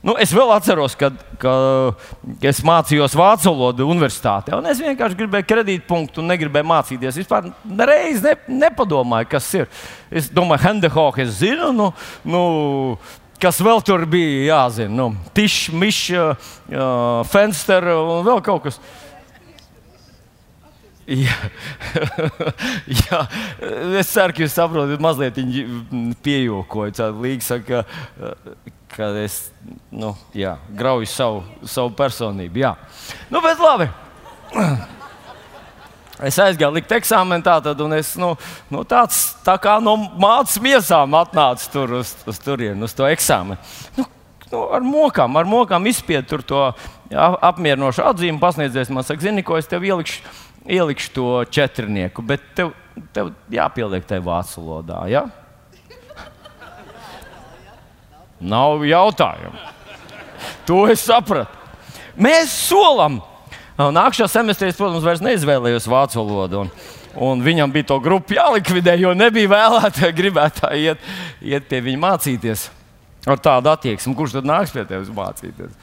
Nu, 0.01 0.15
es 0.17 0.31
vēl 0.34 0.50
atceros, 0.55 0.96
kad, 0.98 1.13
kad 1.41 2.46
es 2.50 2.63
mācījos 2.65 3.13
vācu 3.17 3.51
valodu 3.51 3.86
universitātē. 3.86 4.58
Es 4.72 4.81
vienkārši 4.81 5.20
gribēju 5.20 5.46
kredītpunktu 5.51 6.24
un 6.24 6.31
negribēju 6.34 6.70
mācīties. 6.72 7.20
Vispār 7.22 7.51
reiz 7.86 8.24
ne, 8.25 8.34
nepadomāju, 8.63 9.29
kas 9.29 9.51
ir. 9.60 9.70
Es 10.10 10.31
domāju, 10.34 10.63
Hendehoka 10.65 11.22
es 11.22 11.36
zinu. 11.43 11.70
Nu, 11.77 11.91
nu, 12.25 12.41
kas 13.41 13.62
vēl 13.62 13.86
tur 13.86 14.08
bija 14.10 14.41
jāzina? 14.50 14.89
Nu, 15.03 15.08
Tišs, 15.38 15.70
Mišs, 15.70 16.10
uh, 16.17 17.22
Fenster 17.29 17.93
un 17.93 18.25
vēl 18.25 18.41
kaut 18.50 18.65
kas. 18.65 18.81
Jā. 21.12 21.38
Jā, 23.05 23.22
es 24.00 24.12
ceru, 24.13 24.34
ka 24.34 24.46
jūs 24.46 24.53
saprotat, 24.55 25.01
mazliet 25.03 25.38
piejokoju. 26.24 27.10
Līga 27.22 27.46
saka, 27.46 27.86
ka 28.95 29.10
es 29.21 29.38
nu, 29.91 30.13
jā, 30.36 30.55
grauju 30.77 31.10
savu, 31.10 31.43
savu 31.67 31.93
personību. 31.98 32.63
Jā. 32.63 32.75
Nu, 33.31 33.41
bet 33.43 33.62
labi. 33.62 33.89
Es 36.21 36.38
aizgāju 36.38 36.75
likt 36.75 36.91
eksāmenu, 36.93 37.41
tātad, 37.41 37.79
un 37.81 37.95
es 37.98 38.13
nu, 38.19 38.36
nu, 38.69 38.83
tāds, 38.86 39.31
tā 39.45 39.55
kā 39.62 39.79
no 39.81 39.95
mācības 39.98 40.60
miesām 40.62 41.15
atnācu 41.17 41.71
tur 41.74 41.95
uz, 42.01 42.12
uz 42.29 42.41
turieni, 42.43 42.83
uz 42.86 42.93
to 42.93 43.07
eksāmenu. 43.10 43.57
Nu, 43.98 44.05
nu, 44.51 44.62
ar 44.77 44.86
mokām, 44.86 45.39
ar 45.39 45.50
mokām 45.50 45.89
izspiedu 45.89 46.43
to 46.45 46.62
apmierinošu 47.17 48.05
atzīmi. 48.05 48.41
Pasniedzējs 48.43 48.93
man 48.93 49.07
saka, 49.07 49.24
zini, 49.25 49.41
ko 49.48 49.57
es 49.57 49.69
tev 49.71 49.88
ielikšu, 49.88 50.21
ielikšu 50.69 51.13
to 51.15 51.27
četrnieku, 51.50 52.21
bet 52.27 52.45
tev, 52.60 52.75
tev 53.15 53.33
jāpieliek 53.50 54.05
tai 54.05 54.21
vācu 54.21 54.62
valodā. 54.62 55.01
Ja? 55.10 55.25
Nav 58.41 58.81
jautājumu. 58.86 59.57
To 60.65 60.86
es 60.89 61.03
sapratu. 61.05 61.62
Mēs 62.17 62.53
solam. 62.67 63.19
Nākamā 63.77 64.27
semestrī, 64.29 64.71
protams, 64.77 65.05
vairs 65.05 65.24
neizvēlējos 65.24 65.88
vācu 65.89 66.19
valodu. 66.19 66.65
Un, 66.65 66.71
un 67.29 67.41
viņam 67.45 67.71
bija 67.74 67.88
to 67.93 67.98
grupu 68.03 68.36
jālikvidē, 68.38 68.98
jo 69.00 69.13
nebija 69.17 69.50
vēlētāji, 69.51 70.17
gribētāji 70.19 70.91
iet, 70.91 71.10
iet 71.53 71.69
pie 71.69 71.81
viņa 71.86 72.01
mācīties. 72.03 72.67
Ar 73.29 73.41
tādu 73.41 73.69
attieksmi, 73.69 74.15
kurš 74.17 74.39
tad 74.39 74.50
nāks 74.50 74.74
pie 74.74 74.83
tevis 74.89 75.10
mācīties? 75.13 75.74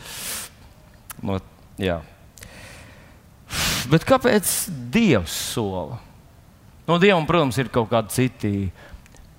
No, 1.23 1.39
jā. 1.79 2.01
Bet 3.91 4.05
kāpēc 4.07 4.51
Dievs 4.93 5.35
sola? 5.55 5.99
No 6.89 6.99
Dievam, 7.01 7.27
protams, 7.29 7.59
ir 7.61 7.71
kaut 7.73 7.91
kādi 7.91 8.15
citi, 8.15 8.53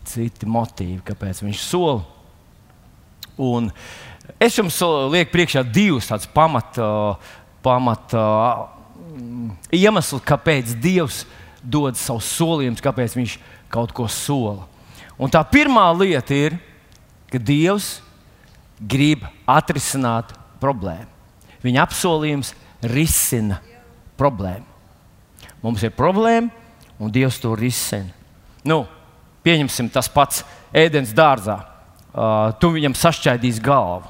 citi 0.08 0.50
motīvi, 0.50 1.02
kāpēc 1.06 1.44
Viņš 1.46 1.62
sola. 1.66 2.02
Un 3.40 3.70
es 4.36 4.58
jums 4.60 4.78
lieku 5.14 5.32
priekšā 5.32 5.64
divus 5.64 6.10
tādus 6.12 6.28
pamata, 6.36 6.90
pamata 7.64 8.24
mm, 9.16 9.54
iemeslus, 9.80 10.26
kāpēc 10.28 10.76
Dievs 10.84 11.24
dod 11.64 11.96
savus 12.00 12.28
solījumus, 12.36 12.84
kāpēc 12.84 13.16
Viņš 13.16 13.38
kaut 13.72 13.94
ko 13.96 14.10
sola. 14.12 14.68
Un 15.20 15.32
tā 15.32 15.42
pirmā 15.48 15.86
lieta 15.96 16.36
ir, 16.36 16.60
ka 17.32 17.40
Dievs 17.40 18.00
grib 18.80 19.24
atrisināt 19.48 20.34
problēmu. 20.60 21.08
Viņa 21.64 21.84
apsolījums 21.84 22.54
risina 22.84 23.60
problēmu. 24.20 24.68
Mums 25.64 25.84
ir 25.84 25.96
problēma, 25.96 26.52
un 27.00 27.12
Dievs 27.12 27.40
to 27.44 27.52
risina. 27.56 28.12
Nu, 28.68 28.84
pieņemsim 29.44 29.92
tas 29.92 30.08
pats 30.12 30.44
ēdienas 30.76 31.12
dārzā 31.16 31.60
uh, 32.14 32.52
tu 32.62 32.72
viņam 32.76 32.96
sašķaidīsi 32.98 33.64
galvu. 33.64 34.08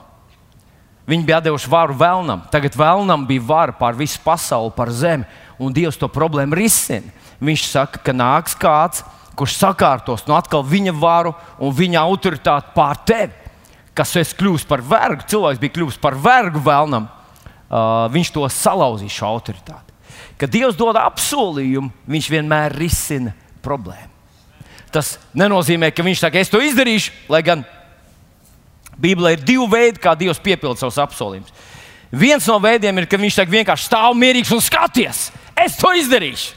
Viņi 1.10 1.26
bija 1.26 1.40
devuši 1.42 1.70
varu 1.72 1.96
vēlnam. 1.98 2.44
Tagad 2.54 2.76
vēlnam 2.78 3.26
bija 3.26 3.46
vara 3.48 3.74
pār 3.74 3.98
visu 3.98 4.20
pasauli, 4.22 4.74
pār 4.76 4.92
zemi, 4.94 5.26
un 5.58 5.74
Dievs 5.74 5.98
to 5.98 6.10
problēmu 6.12 6.58
risina. 6.60 7.10
Viņš 7.42 7.64
saka, 7.66 8.02
ka 8.04 8.14
nāks 8.14 8.54
kāds, 8.60 9.02
kurš 9.40 9.56
sakārtos 9.58 10.26
no 10.28 10.36
atkal 10.38 10.62
viņa 10.68 10.94
varu 11.00 11.34
un 11.58 11.74
viņa 11.74 12.04
autoritāti 12.04 12.76
pār 12.76 13.00
tevi. 13.08 13.34
Kas 13.98 14.14
es 14.20 14.36
kļūstu 14.38 14.70
par 14.70 14.84
vergu, 14.86 15.26
cilvēks 15.32 15.60
bija 15.60 15.74
kļuvis 15.76 15.98
par 16.00 16.16
vergu 16.20 16.62
vēlnam, 16.64 17.08
uh, 17.10 18.06
viņš 18.14 18.34
to 18.36 18.46
salauzīs 18.54 19.16
šo 19.16 19.32
autoritāti. 19.34 19.96
Kad 20.40 20.54
Dievs 20.54 20.78
dod 20.80 21.00
apsolījumu, 21.00 21.90
viņš 22.08 22.30
vienmēr 22.32 22.76
risina 22.78 23.34
problēmu. 23.66 24.08
Tas 24.94 25.18
nenozīmē, 25.38 25.92
ka 25.94 26.06
viņš 26.06 26.22
saka, 26.22 26.40
es 26.40 26.50
to 26.54 26.62
izdarīšu, 26.64 27.12
lai 27.34 27.42
gan 27.46 27.66
Bībelē 29.00 29.36
ir 29.36 29.44
divi 29.48 29.66
veidi, 29.72 30.02
kā 30.04 30.16
Dievs 30.18 30.42
piepilda 30.44 30.82
savus 30.82 31.00
apsolījumus. 31.00 31.54
Viens 32.12 32.48
no 32.50 32.58
veidiem 32.62 32.98
ir, 33.00 33.08
ka 33.10 33.20
viņš 33.22 33.44
vienkārši 33.50 33.86
stāv 33.86 34.16
mierīgs 34.18 34.52
un 34.56 34.64
skaties, 34.66 35.30
es 35.56 35.78
to 35.78 35.92
izdarīšu. 35.94 36.56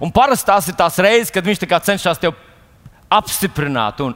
Un 0.00 0.10
parasti 0.12 0.48
tās 0.48 0.68
ir 0.68 0.76
tās 0.78 0.96
reizes, 0.98 1.30
kad 1.32 1.44
viņš 1.44 1.60
cenšas 1.60 2.18
tevi 2.18 2.34
apstiprināt 3.12 4.00
un 4.00 4.14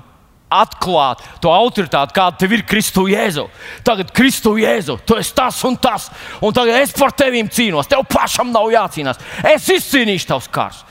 atklāt 0.54 1.22
to 1.42 1.50
autoritāti, 1.50 2.14
kāda 2.14 2.38
tev 2.38 2.54
ir 2.54 2.64
Kristu 2.68 3.06
Jēzu. 3.10 3.46
Tagad 3.86 4.12
Kristu 4.14 4.54
Jēzu, 4.60 4.98
tu 5.06 5.16
esi 5.18 5.34
tas 5.34 5.58
un 5.66 5.76
tas, 5.76 6.08
un 6.40 6.54
tagad 6.54 6.78
es 6.82 6.94
par 6.96 7.14
tevīm 7.16 7.50
cīnos. 7.50 7.88
Tev 7.90 8.04
pašam 8.10 8.52
nav 8.54 8.70
jācīnās. 8.72 9.20
Es 9.50 9.68
izcīnīšu 9.74 10.30
tavs 10.30 10.50
kārs. 10.52 10.84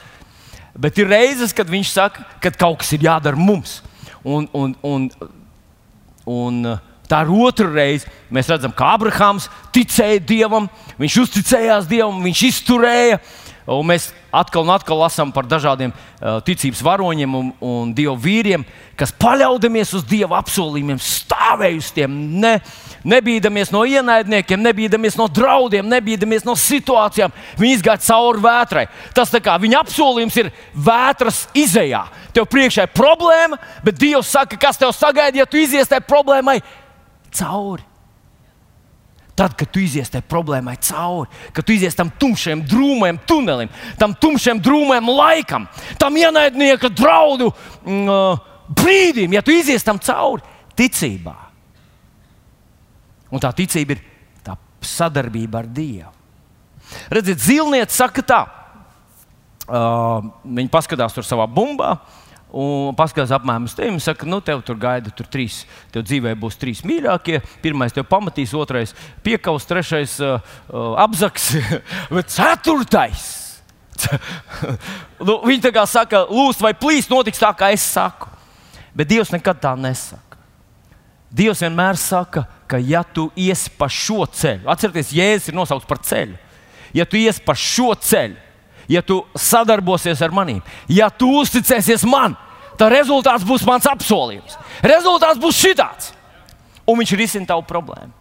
Bet 0.74 0.98
ir 0.98 1.10
reizes, 1.12 1.54
kad 1.54 1.70
viņš 1.70 1.94
saka, 1.94 2.26
ka 2.42 2.52
kaut 2.66 2.82
kas 2.82 2.92
ir 2.96 3.06
jādara 3.06 3.40
mums. 3.40 3.82
Un, 4.24 4.48
un, 4.56 4.74
un 4.88 5.10
Un 6.30 6.64
uh, 6.68 6.82
tā 7.10 7.24
ir 7.26 7.32
otra 7.46 7.70
reize. 7.70 8.10
Mēs 8.34 8.50
redzam, 8.52 8.74
ka 8.76 8.94
Abrahams 8.96 9.50
ticēja 9.76 10.22
Dievam, 10.24 10.70
viņš 11.02 11.18
uzticējās 11.26 11.90
Dievam, 11.90 12.22
viņš 12.26 12.44
izturēja. 12.50 13.20
Un 13.64 13.86
mēs 13.88 14.10
atkal 14.36 14.66
un 14.66 14.74
atkal 14.74 15.00
lasām 15.00 15.30
par 15.32 15.46
dažādiem 15.48 15.94
ticības 16.44 16.82
varoņiem 16.84 17.36
un, 17.38 17.52
un 17.64 17.94
dievu 17.96 18.18
vīriem, 18.20 18.66
kas 19.00 19.14
paļaudamies 19.16 19.94
uz 19.96 20.04
dieva 20.08 20.42
apsolījumiem, 20.42 21.00
stāvēja 21.00 21.80
uz 21.80 21.92
tiem, 21.96 22.18
ne, 22.44 22.58
nebīdamies 23.08 23.72
no 23.72 23.86
ienaidniekiem, 23.88 24.66
nebīdamies 24.68 25.16
no 25.20 25.30
draudiem, 25.32 25.88
nebīdamies 25.96 26.44
no 26.48 26.58
situācijām. 26.60 27.32
Viņi 27.60 27.80
izgāja 27.80 28.04
cauri 28.10 28.44
vētrai. 28.44 28.86
Tas 29.16 29.32
kā 29.44 29.56
viņa 29.64 29.80
apsolījums 29.86 30.42
ir 30.44 30.52
vētras 30.76 31.46
izējā. 31.56 32.04
Tev 32.36 32.50
priekšā 32.52 32.90
ir 32.90 32.94
problēma, 32.98 33.62
bet 33.86 34.00
Dievs 34.02 34.36
saka, 34.36 34.60
kas 34.60 34.82
tev 34.82 34.92
sagaida, 34.92 35.40
ja 35.40 35.48
tu 35.48 35.62
izies 35.62 35.88
tajā 35.88 36.04
problēmai 36.04 36.60
cauri. 37.32 37.93
Tad, 39.34 39.56
kad 39.58 39.70
tu 39.74 39.82
izies 39.82 40.12
tajā 40.14 40.22
problēmai 40.30 40.76
cauri, 40.86 41.32
kad 41.58 41.66
tu 41.66 41.74
izies 41.74 41.96
tam 41.98 42.12
tumšajam, 42.22 42.62
drūmajam 42.70 43.18
tunelim, 43.26 43.72
tam 43.98 44.14
tumšajam, 44.14 44.62
drūmajam 44.62 45.10
laikam, 45.10 45.66
tam 45.98 46.20
ienaidnieka 46.22 46.92
draudu 46.94 47.50
mm, 47.82 48.44
brīdim, 48.78 49.34
ja 49.34 49.42
tu 49.42 49.56
izies 49.56 49.86
tam 49.86 49.98
cauri 49.98 50.46
ticībā. 50.78 51.34
Un 53.34 53.42
tā 53.42 53.50
ticība 53.58 53.98
ir 53.98 54.04
tā 54.46 54.54
sadarbība 54.86 55.64
ar 55.64 55.72
Dievu. 55.82 56.14
Redziet, 57.10 57.42
zilniece 57.42 57.96
saka 57.96 58.22
tā, 58.22 58.42
uh, 59.66 60.30
viņi 60.46 60.70
paskatās 60.70 61.16
tur 61.16 61.26
savā 61.26 61.50
bumbā. 61.50 61.96
Uh, 61.98 62.23
Un 62.54 62.94
paskatās 62.94 63.32
apmēram 63.34 63.66
uz 63.66 63.74
tevi. 63.74 63.98
Saka, 64.04 64.28
nu, 64.30 64.38
tev 64.46 64.62
tur 64.66 64.78
gaida 64.78 65.10
tur 65.10 65.26
trīs. 65.26 65.64
Tev 65.94 66.06
dzīvē 66.06 66.36
būs 66.38 66.60
trīs 66.62 66.84
mīļākie. 66.86 67.40
Pirmais 67.64 67.96
tev 67.96 68.06
pamatīs, 68.10 68.54
otrais 68.54 68.94
piekaus, 69.26 69.66
trešais 69.66 70.20
uh, 70.22 70.38
uh, 70.70 70.92
apzaks, 71.02 71.56
bet 72.14 72.30
ceturtais. 72.34 73.26
nu, 75.28 75.40
viņi 75.48 75.64
tā 75.66 75.74
kā 75.74 75.88
saka, 75.90 76.28
lūdzu, 76.30 76.62
vai 76.66 76.76
plīs 76.78 77.10
notiks 77.10 77.42
tā, 77.42 77.50
kā 77.58 77.72
es 77.74 77.86
saku. 77.96 78.30
Bet 78.94 79.10
Dievs 79.10 79.34
nekad 79.34 79.58
tā 79.62 79.74
nesaka. 79.80 80.38
Dievs 81.34 81.64
vienmēr 81.66 81.98
saka, 81.98 82.46
ka 82.70 82.78
ja 82.78 83.02
tu 83.02 83.32
iesi 83.34 83.72
pa 83.74 83.88
šo 83.90 84.28
ceļu, 84.30 84.68
atcerieties, 84.70 85.16
Jēzus 85.18 85.50
ir 85.50 85.58
nosaukts 85.58 85.90
par 85.90 86.02
ceļu. 86.06 86.38
Ja 86.94 87.08
tu 87.10 87.18
iesi 87.18 87.42
pa 87.42 87.56
šo 87.58 87.96
ceļu, 87.98 88.38
ja 88.94 89.02
tu 89.02 89.24
sadarbosies 89.34 90.22
ar 90.22 90.34
maniem, 90.36 90.62
ja 90.86 91.10
tu 91.10 91.32
uzticēsies 91.40 92.06
man, 92.06 92.38
tad 92.80 92.94
rezultāts 92.94 93.46
būs 93.48 93.66
mans 93.68 93.88
apsolījums. 93.90 94.58
Rezultāts 94.84 95.42
būs 95.42 95.60
šitāds. 95.60 96.12
Un 96.88 97.00
viņš 97.00 97.16
risina 97.20 97.50
tavu 97.54 97.66
problēmu. 97.68 98.12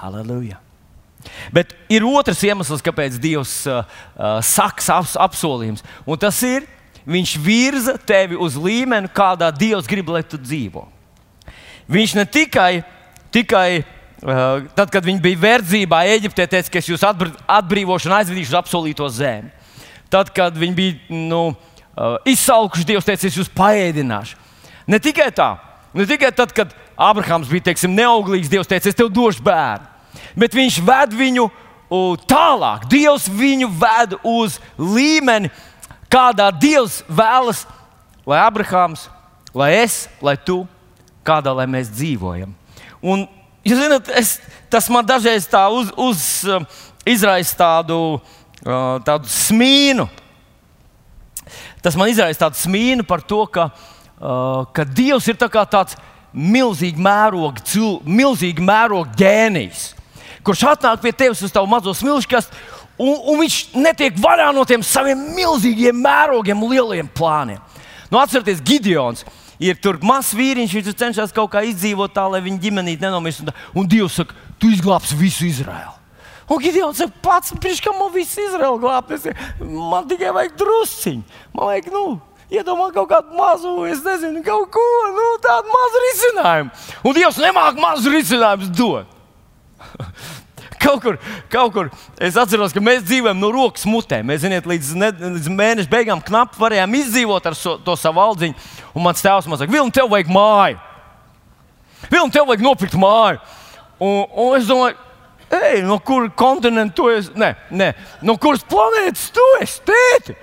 Halleluja! 0.00 0.60
Bet 1.52 1.74
ir 1.92 2.06
otrs 2.08 2.40
iemesls, 2.46 2.80
kāpēc 2.80 3.18
Dievs 3.20 3.58
uh, 3.68 3.82
uh, 3.84 4.38
saka 4.40 4.80
savus 4.80 5.12
apsolījumus. 5.20 5.82
Un 6.08 6.20
tas 6.20 6.38
ir, 6.46 6.64
Viņš 7.08 7.36
virza 7.40 7.94
tevi 7.96 8.36
uz 8.36 8.56
līmeni, 8.60 9.08
kādā 9.12 9.48
Dievs 9.54 9.88
grib, 9.88 10.10
lai 10.12 10.22
tu 10.26 10.38
dzīvo. 10.38 10.84
Viņš 11.90 12.12
ne 12.18 12.24
tikai, 12.28 12.82
tikai 13.34 13.80
uh, 13.80 14.66
tad, 14.76 14.92
kad 14.92 15.04
viņi 15.06 15.22
bija 15.24 15.40
verdzībā, 15.40 16.04
Eģiptē, 16.12 16.46
teica, 16.46 16.70
ka 16.70 16.82
es 16.82 16.90
jūs 16.90 17.02
atbrīvošu 17.02 18.10
un 18.10 18.18
aizvedīšu 18.20 18.52
uz 18.52 18.58
apsolīto 18.60 19.08
zemi. 19.10 19.50
Tad, 20.10 20.32
kad 20.34 20.56
viņi 20.58 20.74
bija 20.74 21.18
nu, 21.30 21.42
uh, 21.54 22.16
izsalkuši, 22.26 22.86
Dievs 22.88 23.06
teica, 23.06 23.28
es 23.28 23.36
jūs 23.38 23.50
paēdināšu. 23.54 24.38
Ne 24.90 24.98
tikai 25.02 25.28
tā, 25.34 25.52
ne 25.94 26.06
tikai 26.08 26.32
tad, 26.34 26.54
kad 26.56 26.72
Abrahams 26.98 27.50
bija 27.50 27.68
teiksim, 27.70 27.94
neauglīgs, 27.94 28.50
Dievs 28.50 28.70
teica, 28.70 28.90
es 28.90 28.98
tev 28.98 29.12
došu 29.14 29.44
bērnu. 29.46 29.86
Bet 30.34 30.56
viņš 30.58 30.80
ved 30.82 31.14
viņu 31.14 31.46
uh, 31.46 32.18
tālāk. 32.26 32.88
Dievs 32.90 33.28
viņu 33.30 33.70
ved 33.78 34.16
uz 34.26 34.58
līmeni, 34.74 35.52
kādā 36.10 36.50
Dievs 36.50 37.04
vēlas, 37.06 37.62
lai 38.26 38.42
Abrahams, 38.42 39.06
lai 39.54 39.72
es, 39.78 40.02
lai 40.18 40.34
tu, 40.34 40.64
kādā 41.26 41.54
lai 41.54 41.68
mēs 41.70 41.92
dzīvojam. 41.94 42.50
Un, 42.98 43.28
jūs 43.62 43.78
zināt, 43.78 44.10
es, 44.18 44.40
tas 44.72 44.90
man 44.90 45.06
dažreiz 45.06 45.46
tā 45.46 45.62
uz, 45.70 45.94
uz, 45.94 46.26
uh, 46.50 46.66
izraisa 47.06 47.54
tādu 47.62 48.02
uh, 48.18 48.36
tādu 48.64 49.30
smīnu. 49.30 50.08
Tas 51.82 51.96
man 51.96 52.10
izraisa 52.12 52.46
tādu 52.46 52.60
smīnu 52.60 53.06
par 53.08 53.22
to, 53.24 53.44
ka, 53.48 53.70
ka 54.74 54.84
Dievs 54.84 55.28
ir 55.30 55.38
tā 55.40 55.48
tāds 55.48 55.96
milzīgs 56.32 57.00
mēroga, 57.00 57.62
cil, 57.66 57.98
milzīgi 58.06 58.62
mēroga 58.62 59.16
ģēnijs, 59.18 59.86
kurš 60.46 60.66
atnāk 60.74 61.02
pie 61.02 61.12
tevis 61.16 61.42
uz 61.42 61.54
tavu 61.54 61.68
mazo 61.70 61.94
smilškastu, 61.96 62.54
un, 63.00 63.16
un 63.32 63.40
viņš 63.42 63.58
netiek 63.80 64.18
vaļā 64.20 64.50
no 64.54 64.64
tiem 64.68 64.84
saviem 64.86 65.24
milzīgiem 65.34 65.96
mērogiem, 66.04 66.66
lieliem 66.70 67.10
plāniem. 67.16 67.62
Nu, 68.10 68.18
atcerieties, 68.18 68.62
Gideons. 68.66 69.24
ir 69.60 69.76
tur 69.76 69.98
mazs 70.02 70.32
vīriņš, 70.34 70.72
viņš 70.72 70.94
cenšas 70.96 71.34
kaut 71.36 71.50
kā 71.52 71.60
izdzīvot 71.68 72.14
tā, 72.16 72.24
lai 72.32 72.40
viņa 72.40 72.62
ģimenīte 72.62 73.04
nenomirst. 73.04 73.44
Un, 73.44 73.52
un 73.82 73.88
Dievs 73.88 74.16
saka, 74.16 74.34
tu 74.58 74.70
izglābsi 74.72 75.18
visu 75.20 75.44
Izraēlu. 75.44 75.99
Un 76.50 76.58
Gideons 76.58 76.98
saka, 76.98 77.14
pats, 77.22 77.52
kā 77.54 77.92
man 77.94 78.10
viss 78.14 78.38
Izraēlu 78.40 78.80
glābt, 78.82 79.12
es, 79.14 79.28
man 79.60 80.08
tikai 80.10 80.32
vajag 80.34 80.56
drusciņu. 80.58 81.22
Man 81.54 81.70
vajag, 81.70 81.92
nu, 81.94 82.02
iedomāt 82.50 82.96
kaut 82.96 83.08
kādu 83.12 83.38
mazu, 83.38 83.76
es 83.86 84.02
nezinu, 84.02 84.42
kaut 84.46 84.66
ko 84.74 84.84
nu, 85.14 85.28
tādu 85.44 85.70
mazu 85.70 86.02
risinājumu. 86.08 86.74
Un 87.06 87.16
Dievs 87.16 87.38
nemāk 87.38 87.78
mazu 87.78 88.12
risinājumu 88.16 88.70
dot. 88.74 89.16
Kaut 90.80 91.02
kur, 91.04 91.18
kaut 91.52 91.74
kur 91.74 91.88
es 92.24 92.38
atceros, 92.40 92.72
ka 92.72 92.80
mēs 92.80 93.02
dzīvojam 93.04 93.36
no 93.36 93.50
rokas 93.52 93.84
mutē. 93.84 94.22
Mēs 94.24 94.40
zināt, 94.46 94.64
līdz, 94.64 94.92
ne, 94.96 95.10
līdz 95.36 95.50
mēneša 95.52 95.92
beigām 95.92 96.22
knapi 96.24 96.56
varējām 96.56 96.94
izdzīvot 97.02 97.48
ar 97.50 97.56
so, 97.58 97.74
to 97.84 97.92
savu 98.00 98.22
aldziņu. 98.22 98.56
Un 98.96 99.04
mans 99.04 99.20
tēvs 99.20 99.48
man 99.50 99.60
saka, 99.60 99.74
Vilni, 99.74 99.92
tev 99.92 100.08
vajag 100.08 100.32
māju. 100.32 100.80
Vilni, 102.08 102.32
tev 102.32 102.48
vajag 102.48 102.64
nopirkt 102.64 102.96
māju. 102.96 103.42
Un, 104.00 104.24
un 104.24 104.56
es 104.56 104.70
domāju, 104.70 104.96
ej, 105.50 105.82
no 105.82 105.98
kuras 105.98 106.32
kontinenta 106.38 106.94
tu 106.94 107.08
esi? 107.10 107.32
Nē, 107.38 107.52
nē, 107.74 107.92
no 108.26 108.36
kuras 108.40 108.62
planētas 108.70 109.30
tu 109.34 109.46
esi? 109.60 109.80
Tēti, 109.90 110.36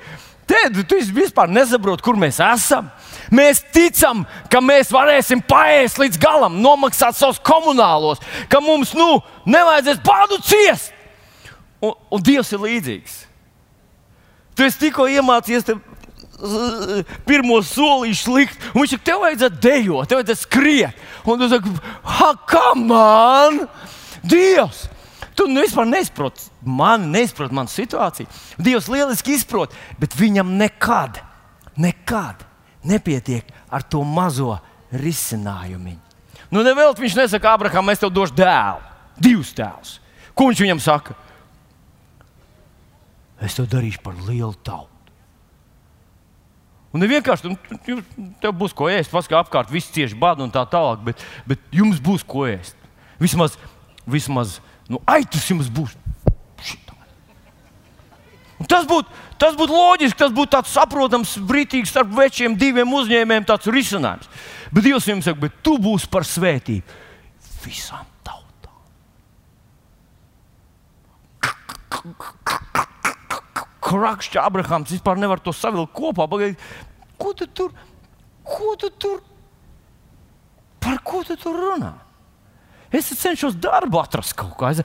tēti 0.50 0.86
tu 0.88 1.00
vispār 1.16 1.52
nesaproti, 1.52 2.04
kur 2.06 2.20
mēs 2.20 2.42
esam. 2.44 2.90
Mēs 3.32 3.64
ticam, 3.76 4.24
ka 4.52 4.62
mēs 4.64 4.92
varēsim 4.94 5.42
paēst 5.48 6.00
līdz 6.00 6.20
galam, 6.22 6.62
nomaksāt 6.64 7.18
savus 7.18 7.42
komunālos, 7.44 8.22
ka 8.52 8.62
mums 8.64 8.94
nu, 8.96 9.18
nevajadzēs 9.48 10.04
bādu 10.06 10.40
ciest. 10.48 10.94
Un, 11.84 11.94
un 12.12 12.24
Dievs 12.24 12.52
ir 12.56 12.64
līdzīgs. 12.64 13.18
Tu 14.58 14.66
esi 14.66 14.88
tikko 14.88 15.06
iemācījies 15.12 15.68
pirmo 17.28 17.60
solīšu 17.66 18.34
likt, 18.34 18.68
un 18.74 18.84
viņš 18.84 18.96
saka, 18.96 19.06
tev 19.10 19.24
vajadzētu 19.24 19.62
dejot, 19.62 20.10
tev 20.10 20.20
vajadzētu 20.20 20.42
skriet. 20.42 21.08
Un 21.26 21.42
tu 21.42 21.50
saki, 21.52 21.74
kā 22.50 22.68
man, 22.78 23.66
Dievs! 24.26 24.86
Tu 25.38 25.46
nu 25.46 25.62
vispār 25.62 25.86
nesaproti 25.86 26.48
mani, 26.66 27.12
nesaproti 27.14 27.54
manu 27.54 27.70
situāciju. 27.70 28.30
Dievs 28.58 28.90
lieliski 28.90 29.36
izprot, 29.38 29.76
bet 30.02 30.16
viņam 30.18 30.56
nekad, 30.58 31.22
nekad 31.78 32.42
nepietiek 32.88 33.46
ar 33.70 33.86
to 33.86 34.02
mazo 34.02 34.56
risinājumu. 34.90 35.98
Nu, 36.50 36.64
nevēl 36.64 36.96
viņš 36.96 37.18
nesaka, 37.20 37.54
Abraham, 37.54 37.92
es 37.92 38.02
tev 38.02 38.12
došu 38.16 38.38
dēlu, 38.38 38.84
divus 39.20 39.52
tēlus. 39.56 39.98
Ko 40.38 40.48
viņš 40.48 40.62
viņam 40.64 40.82
saka? 40.84 41.16
Es 43.44 43.58
tev 43.58 43.68
darīšu 43.70 44.02
par 44.02 44.16
lielu 44.26 44.56
tautu. 44.66 44.94
Un 46.96 47.04
vienkārši 47.04 47.52
nu, 47.52 47.58
tev 48.42 48.56
būs 48.58 48.74
ko 48.74 48.88
ēst, 48.90 49.12
paskatās 49.12 49.46
apkārt, 49.46 49.70
viss 49.74 49.92
cieši 49.94 50.18
badu 50.18 50.46
un 50.46 50.54
tā 50.54 50.64
tālāk, 50.72 51.04
bet, 51.06 51.22
bet 51.46 51.62
jums 51.76 52.00
būs 52.02 52.24
ko 52.26 52.48
ēst. 52.50 52.80
Vismaz, 53.22 53.58
vismaz 54.08 54.58
nu, 54.90 55.02
aitus 55.06 55.50
jums 55.50 55.72
būs. 55.74 55.96
Un 58.58 58.66
tas 58.66 58.88
būtu 58.90 59.26
tas 59.38 59.58
būt 59.58 59.70
loģiski, 59.70 60.18
tas 60.18 60.34
būtu 60.34 60.56
tāds 60.56 60.74
saprotams, 60.74 61.36
brīvīgs 61.50 61.92
starp 61.94 62.14
večiem 62.18 62.58
diviem 62.58 62.94
uzņēmējiem, 62.98 63.46
tāds 63.48 63.70
risinājums. 63.70 64.30
Bet 64.74 64.88
Dievs 64.88 65.08
jums 65.08 65.28
saka, 65.28 65.40
bet 65.46 65.60
tu 65.66 65.78
būsi 65.82 66.10
par 66.12 66.26
svētību 66.28 67.04
visām 67.62 68.06
tautām. 68.26 68.78
Krakšķi 73.88 74.42
Abrahams 74.42 74.92
vispār 74.96 75.22
nevar 75.22 75.40
to 75.44 75.54
savilkt 75.56 75.94
kopā. 75.96 76.28
Pagaid, 76.28 76.58
ko 77.22 77.34
tu 77.38 77.48
tur, 77.48 77.72
ko 78.44 78.74
tu 78.80 78.90
tur, 78.98 79.22
par 80.84 81.00
ko 81.06 81.24
tu 81.28 81.38
tur 81.40 81.56
runā? 81.62 81.94
Es 82.92 83.10
cenšos 83.20 83.58
darbu 83.60 84.00
atrast 84.00 84.36
kaut 84.38 84.56
kā. 84.60 84.72
Es, 84.72 84.82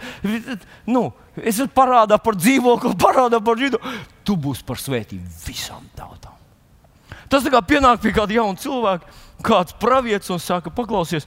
nu, 0.89 1.07
es 1.39 1.61
parādā 1.75 2.19
par 2.23 2.39
dzīvokli, 2.39 2.97
parādā 3.05 3.43
par 3.45 3.59
dzīvo. 3.61 3.81
Tu 4.27 4.37
būsi 4.39 4.67
par 4.67 4.81
svētību 4.83 5.43
visām 5.47 5.87
tautām. 5.99 6.35
Tas 7.33 7.47
kā 7.49 7.63
pienāk 7.65 8.03
pie 8.03 8.13
kāda 8.13 8.35
jauna 8.37 8.61
cilvēka, 8.61 9.15
kāds 9.47 9.77
pravietis 9.81 10.33
un 10.35 10.41
saka, 10.43 10.73
paklausies, 10.75 11.25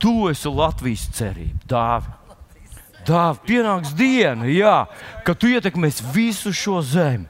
tu 0.00 0.30
esi 0.30 0.48
Latvijas 0.48 1.04
cerība, 1.16 1.58
dāvā. 1.68 2.20
Dāvā, 3.04 3.34
pienāks 3.44 3.92
diena, 3.92 4.48
jā, 4.48 4.86
kad 5.26 5.36
tu 5.36 5.50
ietekmēsi 5.52 6.06
visu 6.14 6.54
šo 6.56 6.78
zemi. 6.80 7.28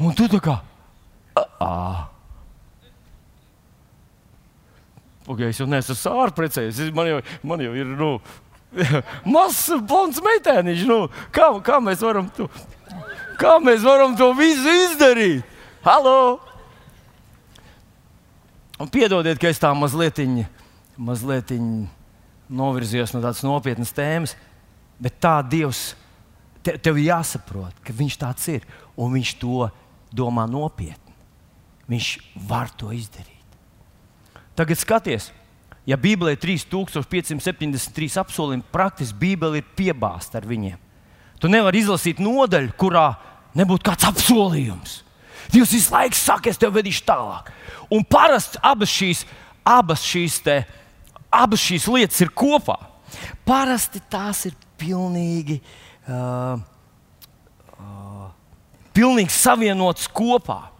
Un 0.00 0.16
tu 0.16 0.24
tā 0.32 0.40
kā, 0.40 0.54
ah, 1.60 2.06
Pagaidiet, 5.26 5.54
es 5.54 5.60
jau 5.60 5.68
neesmu 5.70 5.96
sāra 5.98 6.32
precējies. 6.34 6.90
Man 6.96 7.10
jau, 7.10 7.18
man 7.46 7.62
jau 7.62 7.72
ir 7.78 7.90
nu, 7.98 8.12
mazs, 9.34 9.68
blonds 9.86 10.22
meitēniņš. 10.24 10.84
Nu, 10.88 10.98
kā, 11.34 11.48
kā, 11.64 11.78
mēs 11.84 12.02
varam 12.02 12.30
to, 12.36 12.48
kā 13.40 13.58
mēs 13.62 13.84
varam 13.86 14.16
to 14.18 14.32
visu 14.38 14.72
izdarīt? 14.86 15.46
Halo! 15.86 16.40
Un 18.82 18.90
piedodiet, 18.90 19.38
ka 19.38 19.50
es 19.50 19.60
tā 19.62 19.70
mazliet, 19.78 20.18
mazliet 20.98 21.52
novirzījos 22.50 23.14
no 23.14 23.20
tādas 23.22 23.42
nopietnas 23.46 23.94
tēmas, 23.94 24.34
bet 25.02 25.20
tā 25.22 25.36
Dievs 25.46 25.92
te, 26.66 26.74
tev 26.82 26.98
jāsaprot, 27.02 27.76
ka 27.84 27.94
Viņš 27.94 28.18
tāds 28.18 28.48
ir 28.50 28.66
un 28.98 29.14
Viņš 29.14 29.36
to 29.42 29.68
domā 30.14 30.48
nopietni. 30.50 31.14
Viņš 31.90 32.10
var 32.48 32.72
to 32.78 32.90
izdarīt. 32.94 33.31
Tagad 34.58 34.80
skaties, 34.80 35.30
ja 35.88 35.96
Bībelē 35.96 36.34
ir 36.36 36.40
3573 36.42 38.18
apsolījumi, 38.20 38.66
praktiski 38.72 39.18
Bībele 39.20 39.62
ir 39.62 39.70
piebāzta 39.76 40.40
ar 40.40 40.48
viņiem. 40.48 40.80
Tu 41.40 41.50
nevari 41.50 41.80
izlasīt 41.82 42.20
nodaļu, 42.22 42.74
kurā 42.78 43.06
nebūtu 43.58 43.88
kāds 43.88 44.06
apsolījums. 44.06 45.00
Dievs 45.52 45.72
visu 45.74 45.92
laiku 45.92 46.16
saka, 46.16 46.52
es 46.52 46.60
tev 46.60 46.74
vedīšu 46.76 47.02
tālāk. 47.08 47.50
Un 47.92 48.04
parasti 48.06 48.60
abas 48.62 48.92
šīs, 48.92 49.24
abas 49.66 50.04
šīs, 50.06 50.38
te, 50.44 50.60
abas 51.32 51.64
šīs 51.64 51.88
lietas 51.90 52.20
ir 52.22 52.30
kopā. 52.36 52.76
Parasti 53.48 54.00
tās 54.12 54.44
ir 54.48 54.54
pilnīgi, 54.80 55.58
uh, 56.06 56.60
uh, 57.74 58.28
pilnīgi 58.94 59.34
savienotas 59.34 60.06
kopā 60.12 60.71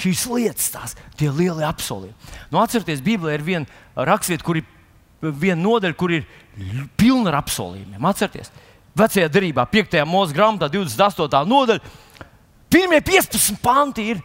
šīs 0.00 0.24
lietas, 0.30 0.70
tās 0.72 0.96
tie 1.18 1.30
lielie 1.30 1.66
apsolījumi. 1.68 2.34
Nu, 2.52 2.60
atcerieties, 2.62 3.02
Bībelē 3.04 3.36
ir 3.36 3.46
viena 3.46 4.04
rakstvieta, 4.08 4.44
kur 4.46 4.60
ir 4.60 4.66
viena 5.20 5.60
nodaļa, 5.60 5.96
kur 5.98 6.14
ir 6.14 6.26
pilna 6.98 7.32
ar 7.32 7.40
apsolījumiem. 7.42 8.08
Atcerieties, 8.10 8.52
vecajā 8.98 9.28
darbā, 9.32 9.66
5. 9.70 10.00
mūža 10.08 10.36
grāmatā, 10.36 10.70
28. 10.72 11.44
nodaļa. 11.50 11.94
Pirmie 12.70 13.00
15 13.02 13.58
panti 13.62 14.10
ir 14.12 14.20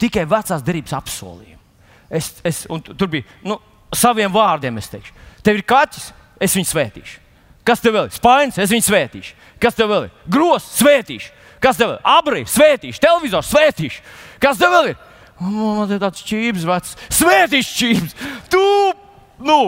tikai 0.00 0.26
vecās 0.28 0.64
darbības 0.64 0.96
apsolījumi. 0.98 1.54
Es, 2.12 2.34
es, 2.46 2.64
tur 2.68 3.08
bija 3.10 3.26
nu, 3.46 3.56
saviem 3.94 4.30
vārdiem, 4.32 4.76
es 4.78 4.90
teikšu, 4.92 5.14
tev 5.42 5.58
ir 5.58 5.64
kaķis, 5.66 6.10
es 6.42 6.54
viņu 6.54 6.70
svētīšu. 6.70 7.22
Kas 7.66 7.82
tev 7.82 7.96
vēl 7.96 8.06
ir? 8.06 8.14
Spāņš, 8.14 8.60
es 8.62 8.70
viņu 8.70 8.86
svētīšu. 8.86 9.34
Kas 9.62 9.74
tev 9.74 9.90
vēl 9.90 10.06
ir? 10.06 10.10
Grozs, 10.30 10.68
svētīšu. 10.78 11.32
Kas 11.62 11.80
tev 11.80 11.90
vēl 11.90 11.96
ir? 11.96 12.04
Abri, 12.06 12.42
svētīšu, 12.46 13.02
televizors, 13.02 13.50
svētīšu. 13.50 14.04
Kas 14.42 14.60
tev 14.60 14.70
vēl 14.76 14.92
ir? 14.92 15.00
Man 15.40 15.90
ir 15.92 16.00
tāds 16.00 16.22
čīps, 16.24 16.64
vecs, 16.64 16.94
svētīgs 17.12 17.72
čīps. 17.76 18.14
Tu, 18.52 18.62
nu, 19.44 19.58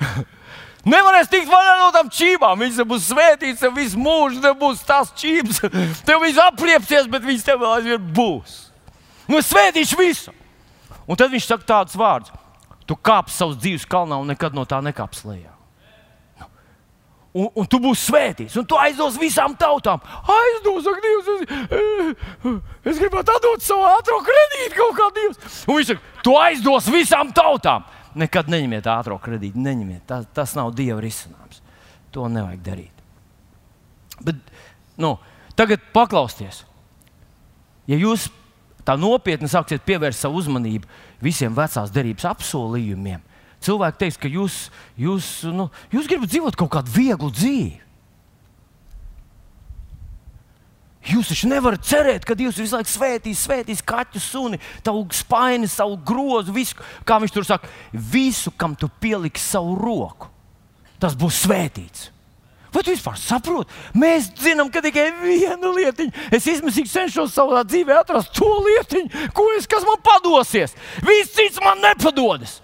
nevarēsi 0.94 1.32
tikt 1.36 1.52
vaļā 1.52 1.76
no 1.78 1.92
tām 1.94 2.10
čībām. 2.14 2.64
Viņas 2.64 2.88
būs 2.90 3.06
svētītas, 3.12 3.62
tev 3.62 3.78
visu 3.78 4.00
mūžu 4.00 4.42
tev 4.42 4.58
būs 4.58 4.82
tas 4.88 5.14
čīps. 5.20 5.62
Tev 6.08 6.24
viss 6.24 6.42
apriepsies, 6.42 7.06
bet 7.10 7.26
viņas 7.26 7.46
tev 7.46 7.62
vēl 7.62 7.76
aizvien 7.78 8.10
būs. 8.16 8.58
Nu, 9.30 9.38
es 9.38 9.52
svētīšu 9.52 10.00
visu. 10.00 10.34
Un 11.06 11.18
tad 11.18 11.30
viņš 11.30 11.46
saka 11.46 11.66
tādus 11.66 11.98
vārdus: 11.98 12.34
Tu 12.90 12.98
kāpsi 12.98 13.38
savus 13.38 13.62
dzīves 13.62 13.86
kalnā 13.86 14.18
un 14.18 14.30
nekad 14.32 14.56
no 14.56 14.66
tā 14.66 14.82
nekāps 14.82 15.22
lejā 15.28 15.59
un, 17.34 17.48
un 17.54 17.68
tu 17.70 17.80
būsi 17.82 18.08
svētīts, 18.08 18.56
un 18.60 18.66
tu 18.68 18.78
aizdos 18.80 19.18
visām 19.20 19.54
tautām. 19.58 20.02
Aizdos, 20.34 20.88
ak, 20.90 21.00
Dievs, 21.04 21.30
es, 21.30 22.56
es 22.92 23.00
gribētu 23.02 23.36
atdot 23.36 23.64
savu 23.64 23.86
ātrā 23.90 24.18
kredītu 24.26 24.78
kaut 24.78 24.96
kā 24.98 25.08
Dievs. 25.18 25.60
Un 25.66 25.78
viņš 25.78 25.92
saka, 25.92 26.14
tu 26.26 26.36
aizdos 26.40 26.90
visām 26.92 27.32
tautām. 27.36 27.86
Nekad 28.18 28.50
neņemiet 28.50 28.88
ātrā 28.90 29.18
kredītu, 29.22 29.62
neņemiet. 29.62 30.02
Tas, 30.08 30.26
tas 30.34 30.56
nav 30.58 30.72
Dieva 30.74 30.98
risinājums. 31.02 31.62
To 32.10 32.26
nevajag 32.26 32.64
darīt. 32.66 33.04
Bet, 34.26 34.40
nu, 35.00 35.14
tagad 35.58 35.84
paklausieties. 35.94 36.64
Ja 37.90 37.98
jūs 37.98 38.26
tā 38.86 38.96
nopietni 38.98 39.48
sāksiet 39.50 39.84
pievērst 39.86 40.24
savu 40.24 40.40
uzmanību 40.42 40.88
visiem 41.22 41.54
vecās 41.54 41.92
derības 41.94 42.26
apsolījumiem, 42.32 43.22
cilvēki 43.64 44.00
teiks, 44.00 44.18
ka 44.20 44.30
jūs, 44.30 44.56
jūs, 44.98 45.30
nu, 45.52 45.68
jūs 45.92 46.08
gribat 46.10 46.32
dzīvot 46.32 46.58
kaut 46.58 46.72
kādu 46.78 46.92
vieglu 46.94 47.30
dzīvi. 47.34 47.78
Jūs 51.10 51.30
taču 51.32 51.48
nevarat 51.48 51.84
cerēt, 51.88 52.26
ka 52.28 52.36
Dievs 52.36 52.58
visu 52.60 52.76
laiku 52.76 52.90
svētīs, 52.92 53.40
svētīs 53.46 53.80
kaķu 53.88 54.20
suni, 54.20 54.60
tavu 54.84 55.06
spaini, 55.16 55.68
savu 55.70 55.96
grozu, 56.06 56.52
visu, 56.52 56.76
kā 57.08 57.16
viņš 57.22 57.32
tur 57.34 57.46
saka, 57.48 57.70
visu, 57.92 58.52
kam 58.52 58.76
tu 58.76 58.90
pieliksi 59.00 59.46
savu 59.56 59.78
roku. 59.80 60.28
Tas 61.00 61.16
būs 61.16 61.46
svētīts. 61.46 62.10
Vai 62.70 62.84
tu 62.84 62.92
vispār 62.92 63.16
saproti? 63.18 63.72
Mēs 63.98 64.28
zinām, 64.38 64.68
ka 64.70 64.82
tikai 64.84 65.08
viena 65.24 65.72
lietiņa. 65.74 66.28
Es 66.36 66.46
izmisīgi 66.52 66.92
cenšos 66.92 67.32
savā 67.34 67.64
dzīvē 67.66 67.96
atrast 68.04 68.36
to 68.36 68.50
lietiņu, 68.68 69.30
ko 69.34 69.48
es, 69.56 69.66
kas 69.66 69.86
man 69.88 69.98
padosies. 70.04 70.76
Viss 71.02 71.34
cits 71.34 71.58
man 71.64 71.80
nepadodas. 71.82 72.60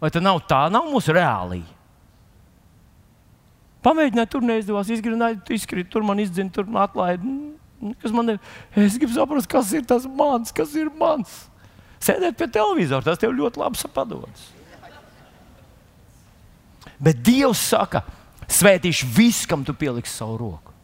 Vai 0.00 0.10
tā 0.12 0.22
nav 0.24 0.40
tā, 0.48 0.64
nav 0.72 0.88
mūsu 0.88 1.12
reālība? 1.12 1.76
Pamēģināju, 3.84 4.28
tur 4.28 4.44
neizdevās, 4.44 4.90
izgrināju, 4.92 5.40
izkrīt, 5.56 5.88
tur 5.92 6.04
man 6.04 6.20
izdzina, 6.20 6.52
tur 6.52 6.66
atlaida. 6.82 7.24
Mm, 7.24 7.94
kas 8.02 8.12
man 8.12 8.34
ir? 8.34 8.40
Es 8.76 8.98
gribu 9.00 9.14
saprast, 9.14 9.48
kas 9.48 9.72
ir 9.76 9.86
tas 9.88 10.04
mans, 10.04 10.52
kas 10.52 10.74
ir 10.76 10.90
mans. 11.00 11.32
Sēdēt 12.00 12.36
pie 12.36 12.48
televizora, 12.52 13.04
tas 13.04 13.20
tev 13.20 13.32
ļoti 13.36 13.60
labi 13.60 13.80
sapadodas. 13.80 14.48
Bet 17.00 17.22
Dievs 17.24 17.62
saka, 17.72 18.02
svētīšu 18.52 19.08
visu, 19.16 19.46
kam 19.48 19.64
tu 19.64 19.72
pieliksi 19.76 20.12
savu 20.12 20.36
roku. 20.40 20.74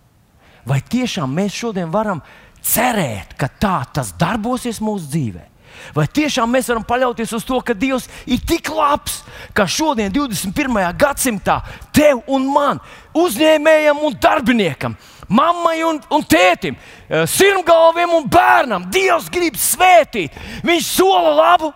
Vai 0.66 0.81
tiešām 0.81 1.31
mēs 1.37 1.57
šodien 1.57 1.92
varam 1.92 2.22
cerēt, 2.64 3.37
ka 3.38 3.48
tā 3.61 3.79
tas 3.96 4.14
darbosies 4.18 4.81
mūsu 4.83 5.12
dzīvēm? 5.12 5.52
Vai 5.95 6.07
tiešām 6.07 6.51
mēs 6.53 6.71
varam 6.71 6.85
paļauties 6.87 7.35
uz 7.37 7.45
to, 7.47 7.61
ka 7.65 7.75
Dievs 7.77 8.09
ir 8.27 8.43
tik 8.47 8.71
labs, 8.75 9.23
ka 9.57 9.67
šodien, 9.71 10.12
21. 10.15 10.81
gadsimtā, 10.99 11.61
tev 11.95 12.23
un 12.27 12.49
man, 12.53 12.81
uzņēmējam 13.17 14.03
un 14.07 14.19
darbiniekam, 14.21 14.97
mammai 15.29 15.81
un, 15.87 16.01
un 16.12 16.27
tētim, 16.27 16.77
eh, 17.09 17.25
sirmgalviem 17.31 18.19
un 18.19 18.29
bērnam, 18.31 18.91
Dievs 18.93 19.31
grib 19.33 19.59
svētīt. 19.61 20.37
Viņš 20.67 20.93
sola 20.99 21.35
labu. 21.41 21.73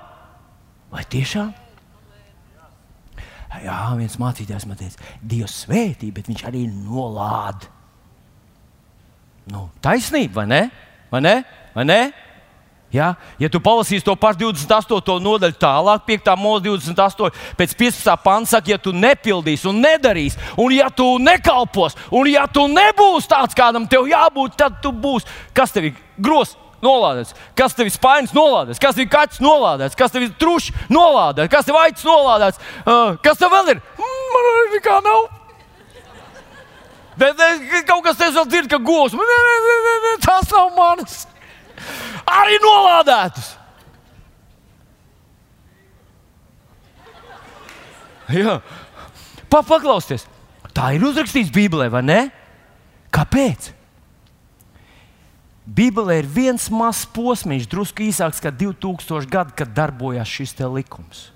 Vai 0.91 1.05
tiešām? 1.07 1.53
Jā, 3.61 3.81
viens 3.99 4.15
mācītājs 4.21 4.65
man 4.69 4.79
teica, 4.79 5.11
Dievs 5.27 5.65
svētī, 5.65 6.13
bet 6.15 6.31
viņš 6.31 6.47
arī 6.49 6.65
nolāda. 6.71 7.69
Nu, 9.51 9.67
taisnība, 9.83 10.41
vai 10.41 10.47
ne? 10.47 10.61
Vai 11.11 11.21
ne? 11.25 11.35
Vai 11.75 11.85
ne? 11.89 12.01
Ja, 12.91 13.13
ja 13.39 13.47
tu 13.47 13.61
palasīsi 13.63 14.03
to 14.03 14.17
pašu 14.19 14.49
28. 14.51 15.21
nodaļu 15.23 15.55
tālāk, 15.63 16.03
5. 16.09 16.33
mūža 16.41 16.65
28. 16.67 17.29
pēc 17.59 17.75
15. 17.79 18.17
pāns 18.25 18.51
saka, 18.51 18.73
ja 18.73 18.79
tu 18.83 18.91
nepildīsi 18.91 19.69
un 19.71 19.79
nedarīsi, 19.85 20.41
un 20.59 20.75
ja 20.75 20.89
tu 20.91 21.07
nekalpos, 21.23 21.95
un 22.11 22.27
ja 22.27 22.49
tu 22.51 22.67
nebūsi 22.67 23.31
tāds, 23.31 23.55
kādam 23.55 23.87
tev 23.87 24.11
jābūt, 24.11 24.59
tad 24.59 24.83
tu 24.83 24.91
būsi. 24.91 25.31
Kas 25.55 25.71
tev 25.77 25.93
ir 25.93 26.03
grozs? 26.19 26.57
Nolādēts. 26.81 27.35
Kas 27.53 27.75
tev 27.77 27.91
ir 27.91 27.93
spainis 27.93 28.33
nolādēts, 28.33 28.81
kas 28.81 28.97
tev 28.97 29.05
ir 29.05 29.11
kaķis 29.13 29.43
nolādēts, 29.45 29.99
kas 30.01 30.15
tev 30.15 30.25
ir 30.25 30.31
trušs 30.41 30.71
nolādēts, 30.89 31.53
kas 31.53 31.69
tev 31.69 31.77
ir 31.77 31.83
aicis 31.85 32.07
nolādēts, 32.09 32.63
uh, 32.87 33.19
kas 33.21 33.37
tev 33.37 33.53
vēl 33.53 33.75
ir? 33.75 33.83
Mm, 34.01 34.31
man 34.33 34.49
arī 34.51 34.71
nekā 34.79 34.97
nav. 35.05 35.27
Bet, 37.21 37.43
kaut 37.85 38.01
kas 38.07 38.17
te 38.17 38.31
vēl 38.33 38.49
dzird, 38.49 38.71
ka 38.73 38.81
gūs. 38.81 39.13
Tas 40.25 40.49
nav 40.57 40.73
mans 40.73 41.27
arī 42.29 42.61
nolādētus. 42.63 43.57
Jā, 48.31 48.61
pa, 49.51 49.65
paklausieties, 49.67 50.29
tā 50.77 50.93
ir 50.95 51.05
uzrakstīts 51.09 51.51
Bībelē, 51.55 51.89
vai 51.91 52.03
ne? 52.07 52.21
Kāpēc? 53.11 53.73
Bībelē 55.71 56.21
ir 56.23 56.31
viens 56.31 56.69
mazs 56.73 57.05
posms, 57.15 57.67
drusku 57.71 58.07
īsāks 58.07 58.43
kā 58.43 58.53
2000 58.55 59.29
gadi, 59.31 59.55
kad 59.59 59.75
darbojās 59.75 60.31
šis 60.31 60.57
likums. 60.71 61.29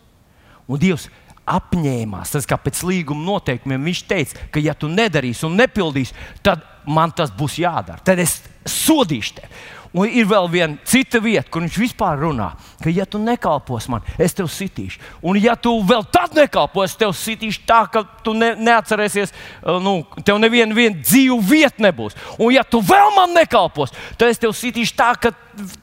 Un 0.66 0.80
Dievs 0.80 1.10
apņēmās, 1.44 2.32
tas 2.32 2.48
kā 2.48 2.56
pēc 2.56 2.80
līguma 2.88 3.26
noteikumiem, 3.26 3.90
viņš 3.90 4.02
teica, 4.08 4.46
ka, 4.50 4.62
ja 4.64 4.74
tu 4.74 4.88
nedarīsi 4.88 5.44
un 5.46 5.58
nepildīsi, 5.60 6.16
tad 6.42 6.64
man 6.88 7.12
tas 7.12 7.32
būs 7.34 7.58
jādara. 7.60 8.00
Tad 8.04 8.22
es 8.22 8.38
sodīšu 8.64 9.36
tevi. 9.38 9.60
Un 9.94 10.10
ir 10.10 10.26
vēl 10.26 10.48
viena 10.50 10.88
cita 10.90 11.20
vieta, 11.22 11.46
kur 11.54 11.62
viņš 11.62 11.76
vispār 11.78 12.18
runā, 12.18 12.48
ka, 12.82 12.90
ja 12.90 13.04
tu 13.06 13.20
nekalpos 13.22 13.86
man, 13.92 14.02
es 14.18 14.32
tev 14.34 14.48
sitīšu. 14.50 14.98
Un, 15.22 15.38
ja 15.38 15.54
tu 15.54 15.70
vēl 15.86 16.02
tad 16.10 16.34
nekalpos, 16.34 16.90
es 16.90 16.98
tev 16.98 17.12
sitīšu 17.14 17.62
tā, 17.68 17.84
ka 17.92 18.02
tu 18.26 18.34
ne, 18.34 18.48
neatcerēsies, 18.58 19.30
uh, 19.62 19.78
nu, 19.82 20.00
tev 20.26 20.40
neviena 20.42 20.74
dzīva 20.98 21.38
vieta 21.46 21.84
nebūs. 21.86 22.18
Un, 22.40 22.50
ja 22.56 22.64
tu 22.66 22.82
vēl 22.82 23.14
man 23.14 23.36
nekalpos, 23.38 23.94
tad 24.18 24.34
es 24.34 24.42
tev 24.42 24.56
sitīšu 24.58 24.96
tā, 24.98 25.12
ka 25.14 25.30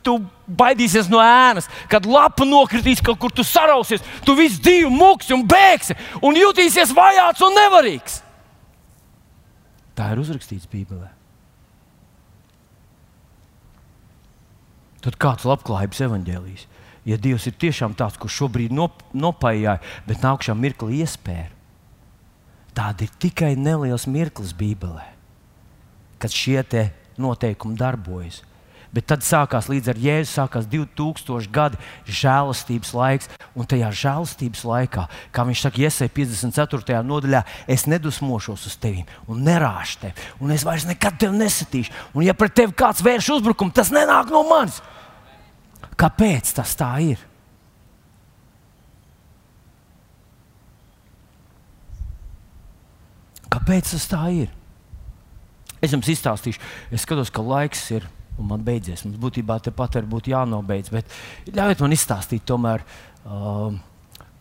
tu 0.03 0.17
baidīsies 0.59 1.07
no 1.07 1.23
ēnas, 1.23 1.71
kad 1.87 2.03
lapa 2.03 2.43
nokritīs 2.43 2.99
kaut 2.99 3.21
kur, 3.21 3.31
tu 3.31 3.47
sarausies, 3.47 4.03
tu 4.27 4.35
visu 4.35 4.59
dzīvi 4.59 4.91
muksi 4.91 5.37
un 5.37 5.47
bēgsi 5.47 5.95
un 6.19 6.35
jutīsies 6.35 6.91
vajāts 6.99 7.47
un 7.47 7.55
nevarīgs. 7.61 8.19
Tā 9.95 10.11
ir 10.11 10.19
uzrakstīts 10.19 10.67
Bībelē. 10.67 11.20
Tad 15.01 15.17
kāds 15.21 15.47
labklājības 15.49 16.03
evaņģēlijs? 16.07 16.67
Ja 17.09 17.17
Dievs 17.17 17.47
ir 17.49 17.55
tiešām 17.57 17.95
tāds, 17.97 18.19
kurš 18.21 18.43
šobrīd 18.43 18.73
nop, 18.77 19.01
nopājāja, 19.17 19.79
bet 20.05 20.21
nākamā 20.21 20.59
mirkli 20.59 21.01
iespēja, 21.01 21.47
tad 22.77 23.01
ir 23.01 23.09
tikai 23.21 23.55
neliels 23.57 24.05
mirklis 24.05 24.53
Bībelē, 24.53 25.07
kad 26.21 26.29
šie 26.29 26.61
noteikumi 27.17 27.79
darbojas. 27.79 28.43
Bet 28.91 29.05
tad 29.07 29.23
sākās 29.23 29.69
līdz 29.71 29.93
ar 29.93 29.99
Jēzu, 30.03 30.27
sākās 30.33 30.65
2000 30.67 31.47
gadi 31.55 31.79
žēlastības 32.11 32.91
laiks. 32.91 33.29
Un 33.55 33.67
tajā 33.71 33.87
žēlastības 34.01 34.65
laikā, 34.67 35.05
kā 35.31 35.45
viņš 35.47 35.63
saka, 35.63 35.79
iesaistīt 35.85 36.15
54. 36.17 36.99
nodaļā, 37.07 37.45
es 37.71 37.87
nedusmošos 37.87 38.67
uz 38.67 38.75
tevi 38.83 39.05
un 39.31 39.45
nerāšu 39.47 40.03
tevi. 40.03 40.27
Un 40.43 40.51
es 40.51 40.67
vairs 40.67 40.87
nekad 40.89 41.21
tevi 41.23 41.39
nesatīšu. 41.39 41.95
Un 42.19 42.27
ja 42.27 42.35
pret 42.35 42.57
tevi 42.59 42.75
kāds 42.75 43.03
vērš 43.05 43.31
uzbrukumu, 43.37 43.71
tas 43.75 43.93
nenāk 43.95 44.31
no 44.31 44.43
manis. 44.51 44.81
Kāpēc 45.95 46.51
tas 46.59 46.75
tā 46.75 46.91
ir? 47.13 47.27
Kāpēc 53.51 53.95
tas 53.95 54.07
tā 54.11 54.25
ir? 54.35 54.51
Es 55.81 55.95
jums 55.95 56.11
izstāstīšu, 56.11 56.59
es 56.93 57.03
skatos, 57.07 57.31
ka 57.33 57.43
laiks 57.43 57.87
ir 57.95 58.03
un 58.39 58.49
man 58.49 58.65
beidzies. 58.65 59.05
Mums 59.05 59.19
būtībā 59.21 59.59
tepat 59.63 59.99
ir 59.99 60.09
jānobeidz, 60.33 60.91
bet 60.93 61.15
ļaujiet 61.53 61.85
man 61.85 61.97
izstāstīt 61.97 62.45
tomēr. 62.47 62.85
Uh, 63.25 63.79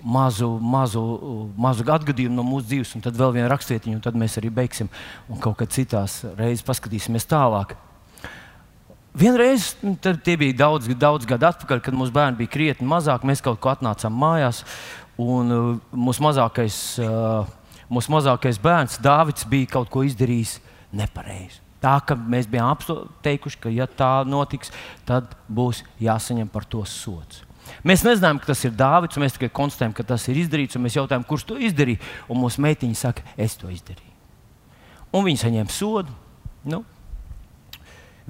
Mazu, 0.00 0.46
mazu, 0.64 1.03
mazu 1.61 1.85
atgadījumu 1.85 2.33
no 2.33 2.40
mūsu 2.40 2.70
dzīves, 2.70 2.94
un 2.96 3.03
tad 3.05 3.18
vēl 3.20 3.35
viena 3.35 3.50
rakstvietiņa, 3.53 3.98
un 3.98 4.00
tad 4.00 4.16
mēs 4.16 4.38
arī 4.40 4.48
beigsim. 4.48 4.88
Un 5.29 5.37
kaut 5.44 5.59
kad 5.61 5.74
citās 5.74 6.22
reizēs 6.38 6.64
paskatīsimies 6.64 7.29
tālāk. 7.29 7.74
Vienreiz, 9.12 9.74
nu, 9.85 9.92
tie 10.00 10.38
bija 10.40 10.57
daudz, 10.62 10.88
daudz 10.96 11.29
gadu 11.29 11.50
atpakaļ, 11.50 11.85
kad 11.85 12.00
mūsu 12.00 12.16
bērni 12.16 12.40
bija 12.40 12.55
krietni 12.57 12.88
mazāki. 12.88 13.29
Mēs 13.29 13.44
kaut 13.44 13.61
ko 13.61 13.74
atnācām 13.74 14.16
mājās, 14.16 14.62
un 15.20 15.53
uh, 15.53 15.72
mūsu 15.92 16.24
mazākais, 16.24 16.76
uh, 17.05 17.44
mūsu 17.92 18.16
mazākais 18.16 18.61
bērns, 18.62 19.03
Dārvids, 19.05 19.44
bija 19.53 19.74
kaut 19.76 19.92
ko 19.92 20.07
izdarījis 20.09 20.62
nepareizi. 20.96 21.61
Tā 21.80 21.94
ka 22.04 22.16
mēs 22.16 22.48
bijām 22.50 22.76
teikuši, 23.24 23.60
ka, 23.62 23.72
ja 23.72 23.86
tā 23.88 24.20
notiks, 24.28 24.72
tad 25.08 25.32
būs 25.48 25.82
jāsaņem 26.02 26.50
par 26.52 26.66
to 26.68 26.84
sots. 26.84 27.44
Mēs 27.86 28.02
nezinām, 28.04 28.40
ka 28.40 28.50
tas 28.50 28.64
ir 28.66 28.74
Dārvids, 28.76 29.18
mēs 29.20 29.36
tikai 29.36 29.50
konstatējam, 29.54 29.94
ka 29.96 30.04
tas 30.04 30.26
ir 30.28 30.40
izdarīts, 30.42 30.76
un 30.76 30.84
mēs 30.84 30.96
jautājam, 30.98 31.24
kurš 31.24 31.46
to 31.52 31.58
izdarīja. 31.60 32.00
Un 32.28 32.40
mūsu 32.42 32.62
meitiņa 32.64 32.98
saka, 32.98 33.24
es 33.40 33.56
to 33.60 33.70
izdarīju. 33.72 34.08
Un 35.16 35.26
viņi 35.26 35.42
saņēma 35.44 35.74
sodu. 35.74 36.16
Nu, 36.68 36.82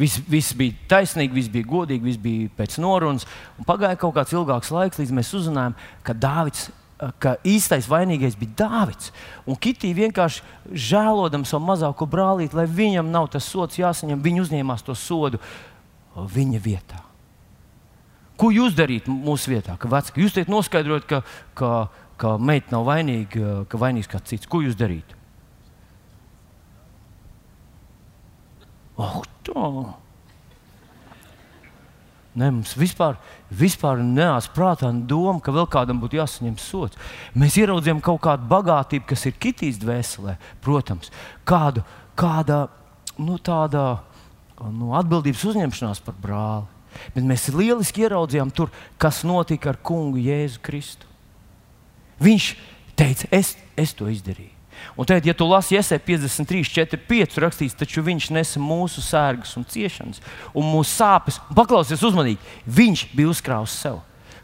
Viss, 0.00 0.20
viss 0.30 0.54
bija 0.56 0.72
taisnīgi, 0.88 1.34
viss 1.36 1.50
bija 1.52 1.66
godīgi, 1.68 2.06
viss 2.06 2.20
bija 2.20 2.48
pēc 2.56 2.78
norunas. 2.80 3.26
Pagāja 3.68 3.98
kaut 4.00 4.14
kāds 4.16 4.32
ilgāks 4.32 4.70
laiks, 4.72 5.00
līdz 5.00 5.12
mēs 5.18 5.32
uzzinājām, 5.36 5.74
ka 6.06 6.14
Dārvids 6.16 6.70
ka 7.22 7.36
īstais 7.46 7.88
vainīgais 7.88 8.36
bija 8.38 8.64
Dāvids. 8.64 9.10
Un 9.48 9.56
Kitija 9.56 9.96
vienkārši 9.96 10.42
žēlodam 10.90 11.46
savu 11.48 11.70
mazāko 11.70 12.08
brālīti, 12.10 12.56
lai 12.56 12.66
viņam 12.68 13.12
nav 13.12 13.30
tas 13.34 13.48
sots 13.48 13.80
jāsaņem, 13.80 14.20
viņa 14.24 14.44
uzņēmās 14.44 14.84
to 14.86 14.96
sodu 14.98 15.40
viņa 16.16 16.60
vietā. 16.64 17.00
Ko 18.40 18.48
jūs 18.52 18.76
darītu 18.76 19.12
mūsu 19.12 19.52
vietā? 19.52 19.76
Ka 19.80 19.88
vecāki, 19.92 20.24
jūs 20.24 20.36
teikt 20.36 20.52
noskaidrot, 20.52 21.04
ka, 21.08 21.22
ka, 21.56 21.72
ka 22.20 22.36
meita 22.40 22.72
nav 22.72 22.86
vainīga, 22.88 23.64
ka 23.68 23.80
vainīgs 23.80 24.08
kāds 24.08 24.32
cits. 24.32 24.48
Ko 24.48 24.62
jūs 24.64 24.78
darītu? 24.80 25.18
Oh, 29.00 29.20
tā. 29.44 29.66
Ne, 32.30 32.46
mums 32.54 32.76
vispār, 32.78 33.16
vispār 33.50 33.98
nenāca 33.98 34.52
prātā 34.54 34.90
doma, 34.94 35.40
ka 35.42 35.50
vēl 35.54 35.66
kādam 35.70 35.98
būtu 35.98 36.20
jāsaņem 36.20 36.60
sots. 36.62 36.98
Mēs 37.34 37.56
ieraudzījām 37.58 38.02
kaut 38.06 38.20
kādu 38.22 38.46
bagātību, 38.50 39.08
kas 39.10 39.26
ir 39.26 39.34
kitīs 39.42 39.80
dvēselē, 39.82 40.36
protams, 40.62 41.10
kādu, 41.48 41.82
kāda, 42.18 42.68
nu, 43.18 43.40
tāda 43.42 44.04
nu, 44.70 44.92
atbildības 45.00 45.42
uzņemšanās 45.50 46.04
par 46.06 46.20
brāli. 46.22 46.70
Bet 47.16 47.26
mēs 47.26 47.48
lieliski 47.54 48.06
ieraudzījām, 48.06 48.54
tur, 48.54 48.70
kas 49.00 49.24
notika 49.26 49.72
ar 49.72 49.82
kungu 49.82 50.22
Jēzu 50.22 50.62
Kristu. 50.62 51.10
Viņš 52.22 52.48
teica, 52.98 53.30
es, 53.34 53.56
es 53.78 53.94
to 53.96 54.06
izdarīju. 54.10 54.59
Un 54.96 55.08
tagad, 55.08 55.26
ja 55.28 55.34
tu 55.36 55.46
lasi 55.48 55.76
iesē 55.76 55.98
53, 56.02 56.64
4, 56.66 57.00
5 57.08 57.40
rakstīts, 57.44 57.76
taču 57.78 58.04
viņš 58.06 58.30
nesa 58.34 58.62
mūsu 58.62 59.02
sērgas 59.04 59.56
un 59.58 59.66
ciešanas 59.68 60.22
un 60.54 60.66
mūsu 60.66 60.94
sāpes. 60.94 61.40
Paklausies 61.56 62.04
uzmanīgi, 62.06 62.40
viņš 62.66 63.06
bija 63.14 63.32
uzkrājis 63.32 63.76
sev, 63.84 64.00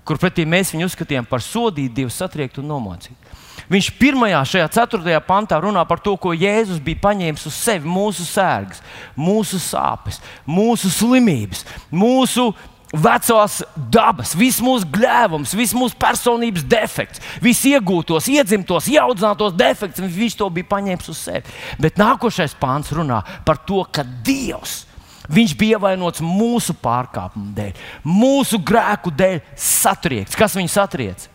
kur 0.07 0.21
pretī 0.23 0.47
mēs 0.49 0.75
viņu 0.75 0.91
uzskatījām 0.91 1.29
par 1.29 1.45
sodītu, 1.45 1.95
Dievu 1.97 2.13
satriektu 2.13 2.63
un 2.63 2.71
nomocītu. 2.75 3.27
Viņš 3.73 3.89
pirmajā, 3.99 4.45
šajā 4.47 4.69
ceturtajā 4.77 5.19
pantā 5.27 5.59
runā 5.63 5.83
par 5.89 5.99
to, 6.03 6.15
ko 6.21 6.31
Jēzus 6.37 6.79
bija 6.83 7.03
paņēmis 7.03 7.49
uz 7.49 7.57
sevi 7.57 7.91
mūsu 7.91 8.23
sērgas, 8.29 8.83
mūsu 9.19 9.59
sāpes, 9.63 10.21
mūsu 10.47 10.91
slimības, 10.93 11.65
mūsu 11.91 12.53
vecās 12.95 13.61
dabas, 13.91 14.35
viss 14.39 14.63
mūsu 14.63 14.87
gļēvums, 14.95 15.55
viss 15.59 15.75
mūsu 15.77 15.97
personības 15.99 16.65
defekts, 16.71 17.23
viss 17.43 17.67
iegūtos, 17.67 18.29
iedzimtos, 18.31 18.91
ieaudzinātos 18.93 19.57
defekts, 19.59 20.03
viņš 20.03 20.37
to 20.39 20.51
bija 20.55 20.71
paņēmis 20.71 21.11
uz 21.11 21.23
sevi. 21.27 21.57
Bet 21.83 21.99
nākošais 22.01 22.55
pāns 22.61 22.93
runā 22.95 23.23
par 23.47 23.59
to, 23.67 23.83
ka 23.91 24.07
Dievs. 24.27 24.85
Viņš 25.27 25.57
bija 25.59 25.81
ievainots 25.81 26.23
mūsu 26.23 26.77
pārkāpumu 26.79 27.51
dēļ, 27.57 27.81
mūsu 28.07 28.61
grēku 28.63 29.11
dēļ, 29.11 29.41
satriekts. 29.59 30.39
Kas 30.39 30.55
viņu 30.55 30.71
satriec? 30.71 31.27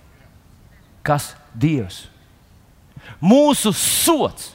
Kas 1.03 1.33
Dievs? 1.51 2.05
Mūsu 3.19 3.73
sots 3.75 4.53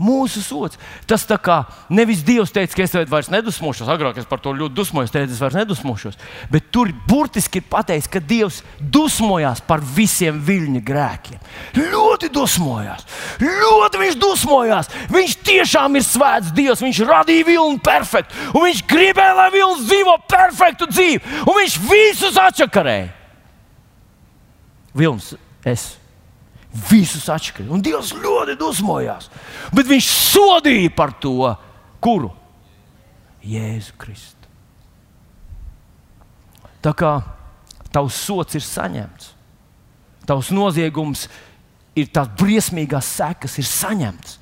mūsu 0.00 0.42
sots. 0.44 0.78
Tas 1.08 1.24
tā 1.28 1.38
kā 1.40 1.62
nevis 1.92 2.22
Dievs 2.26 2.52
teica, 2.54 2.76
ka 2.76 2.84
es 2.84 2.94
vairs 3.10 3.30
nedusmošos, 3.32 3.88
agrāk 3.90 4.20
es 4.20 4.28
par 4.28 4.40
to 4.44 4.52
ļoti 4.56 4.76
dusmojos, 4.76 5.12
teicu, 5.14 5.32
es 5.32 5.42
vairs 5.42 5.56
nedusmošos. 5.56 6.18
Bet 6.52 6.68
tur 6.74 6.92
burtiski 7.08 7.62
ir 7.62 7.68
pateikts, 7.70 8.10
ka 8.12 8.20
Dievs 8.20 8.62
dusmojās 8.80 9.62
par 9.66 9.80
visiem 9.80 10.38
viļņu 10.44 10.82
grēkiem. 10.86 11.42
Ļoti 11.80 12.30
dusmojās, 12.34 13.06
ļoti 13.42 14.02
viņš 14.04 14.20
dusmojās. 14.22 14.92
Viņš 15.12 15.36
tiešām 15.46 15.98
ir 15.98 16.06
svēts 16.06 16.54
Dievs, 16.56 16.84
viņš 16.84 17.04
radīja 17.08 17.48
vilnu 17.48 17.82
perfektu, 17.84 18.36
un 18.52 18.68
viņš 18.68 18.86
gribēja, 18.90 19.36
lai 19.40 19.50
vilns 19.54 19.86
dzīvo 19.88 20.18
perfektu 20.28 20.90
dzīvi, 20.92 21.22
un 21.46 21.60
viņš 21.62 21.78
visus 21.88 22.40
atčakarēja. 22.40 23.12
Vilns, 24.96 25.34
es 25.68 25.90
Visus 26.90 27.28
atšķirīgi. 27.32 27.72
Un 27.72 27.84
Dievs 27.84 28.12
ļoti 28.16 28.56
dusmojās. 28.60 29.30
Bet 29.74 29.88
viņš 29.88 30.08
sodīja 30.12 30.92
par 30.96 31.14
to, 31.22 31.52
kuru? 32.04 32.32
Jēzu 33.46 33.94
Kristu. 34.00 34.34
Tā 36.84 36.92
kā 36.94 37.12
tavs 37.94 38.18
sots 38.26 38.58
ir 38.58 38.62
saņemts, 38.62 39.32
tavs 40.28 40.52
noziegums 40.54 41.26
ir 41.26 41.45
tās 42.04 42.28
briesmīgās 42.36 43.08
sekas, 43.16 43.56
ir 43.56 43.68
saņemts. 43.68 44.36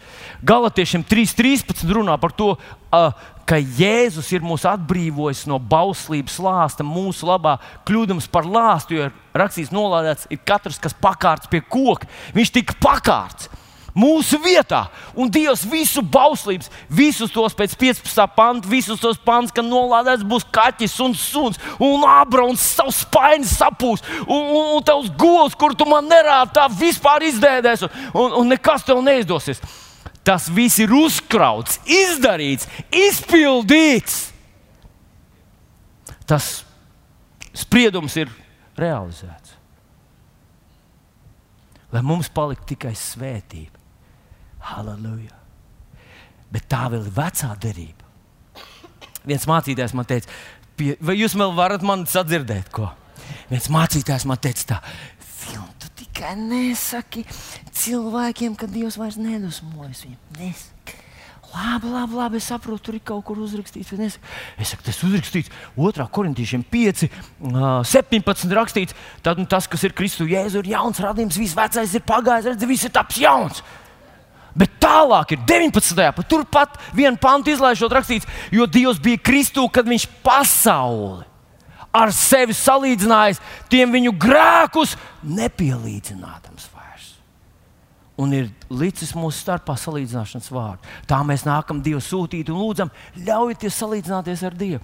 Galatiešiem 0.44 1.04
3.13 1.06 1.86
runā 1.94 2.16
par 2.20 2.34
to, 2.34 2.50
ka 3.48 3.58
Jēzus 3.60 4.30
ir 4.34 4.44
mūs 4.44 4.64
atbrīvojis 4.68 5.44
no 5.48 5.60
bauslības 5.60 6.36
lāsta, 6.42 6.86
mūsu 6.86 7.28
labā, 7.28 7.58
kļūdams 7.86 8.26
par 8.32 8.48
lāstu. 8.48 8.98
Jo 8.98 9.10
rakstīts, 9.36 9.72
nolādēts 9.74 10.28
ir 10.34 10.42
katrs, 10.44 10.80
kas 10.82 10.96
pakārts 10.96 11.50
pie 11.52 11.62
koka. 11.62 12.10
Viņš 12.36 12.52
tika 12.58 12.76
pakārts 12.82 13.48
mūsu 13.94 14.40
vietā. 14.42 14.84
Un 15.16 15.30
Dievs 15.32 15.62
visu 15.70 16.02
bauslības, 16.02 16.70
visus 16.90 17.32
tos 17.32 17.54
pēc 17.56 17.76
15. 17.78 18.26
panta, 18.36 18.68
visus 18.68 19.00
tos 19.00 19.20
pants, 19.22 19.54
ka 19.54 19.62
nolādēts 19.64 20.26
būs 20.26 20.46
kaķis 20.54 20.98
un 21.06 21.14
suns, 21.18 21.60
un 21.78 22.04
abra 22.08 22.44
un 22.48 22.58
savs 22.58 23.04
spainis 23.06 23.54
sapūs, 23.60 24.04
un, 24.26 24.42
un, 24.42 24.68
un 24.76 24.84
tavs 24.84 25.12
govs, 25.18 25.56
kur 25.58 25.76
tu 25.78 25.86
man 25.88 26.10
nerādi, 26.10 26.54
tā 26.58 26.66
vispār 26.74 27.24
izdēdēs, 27.30 27.86
un, 27.86 28.04
un, 28.12 28.38
un 28.42 28.54
nekas 28.54 28.86
tev 28.86 29.02
neizdosies. 29.06 29.62
Tas 30.24 30.48
viss 30.48 30.80
ir 30.80 30.92
uzkrauts, 30.96 31.82
izdarīts, 31.84 32.66
izpildīts. 32.88 34.22
Tas 36.24 36.62
spriedums 37.52 38.16
ir 38.16 38.32
realizēts. 38.80 39.52
Lai 41.92 42.02
mums 42.02 42.30
paliktu 42.32 42.72
tikai 42.72 42.94
svētība. 42.98 43.73
Halleluja! 44.70 45.36
Bet 46.54 46.68
tā 46.70 46.86
vēl 46.92 47.06
ir 47.06 47.14
vecā 47.14 47.52
derība. 47.60 48.10
Viens 49.24 49.46
mācītājs 49.48 49.94
man 49.96 50.06
teica, 50.08 50.30
vai 51.00 51.16
jūs 51.16 51.34
vēl 51.38 51.54
varat 51.56 51.84
man 51.86 52.04
sadzirdēt, 52.08 52.68
ko? 52.74 52.90
Viens 53.48 53.70
mācītājs 53.72 54.26
man 54.28 54.40
teica, 54.42 54.74
tā, 54.74 54.80
tikai 56.14 56.34
nesaki 56.38 57.24
cilvēkiem, 57.74 58.54
ka 58.58 58.68
Dievs 58.70 58.98
vairs 59.00 59.18
nedusmojas 59.18 60.04
viņam. 60.06 60.20
Nesaki. 60.38 61.00
Labi, 61.54 61.86
labi, 61.86 62.16
labi, 62.18 62.38
es 62.40 62.48
saprotu, 62.50 62.82
tur 62.88 62.96
ir 62.98 63.02
kaut 63.06 63.22
kur 63.28 63.38
uzrakstīts. 63.38 63.92
Es 63.94 64.72
saku, 64.72 64.82
tas 64.86 64.98
uzrakstīts 65.06 65.52
2. 65.76 66.06
korintiešiem 66.10 66.64
5, 66.70 67.04
17. 67.92 68.48
rakstīts. 68.58 68.96
Tad 69.22 69.38
nu, 69.38 69.46
tas, 69.46 69.68
kas 69.70 69.86
ir 69.86 69.94
Kristu 69.94 70.26
Jēzu, 70.26 70.64
ir 70.64 70.72
jauns 70.74 70.98
radījums, 71.02 71.38
viss 71.38 71.54
vecais 71.54 71.94
ir 71.94 72.02
pagājis, 72.06 72.50
redz, 72.50 72.66
viss 72.66 72.88
ir 72.88 72.94
taps 72.94 73.20
jauns. 73.22 73.62
Bet 74.54 74.76
tālāk 74.78 75.34
ir 75.34 75.40
19. 75.42 75.98
pat 76.14 76.28
turpat 76.30 76.76
vienu 76.94 77.18
pantu 77.18 77.50
izlaižot 77.50 77.92
rakstīts, 77.92 78.28
jo 78.54 78.68
Dievs 78.70 79.00
bija 79.02 79.18
Kristū, 79.18 79.66
kad 79.72 79.88
viņš 79.90 80.06
pasauli 80.22 81.24
ar 81.94 82.12
sevi 82.14 82.54
salīdzinājis, 82.54 83.40
tiem 83.70 83.90
viņu 83.94 84.12
grēkus 84.18 84.94
nepielīdzinātams 85.26 86.68
vairs. 86.74 87.08
Un 88.18 88.34
ir 88.34 88.52
licis 88.70 89.14
mūsu 89.18 89.42
starpā 89.42 89.74
salīdzināšanas 89.78 90.50
vārdu. 90.54 90.94
Tā 91.10 91.18
mēs 91.26 91.46
nākam 91.46 91.82
Dievu 91.82 92.02
sūtīt 92.02 92.50
un 92.50 92.62
lūdzam, 92.62 92.94
ļaujieties 93.26 93.82
salīdzināties 93.82 94.46
ar 94.46 94.58
Dievu. 94.58 94.82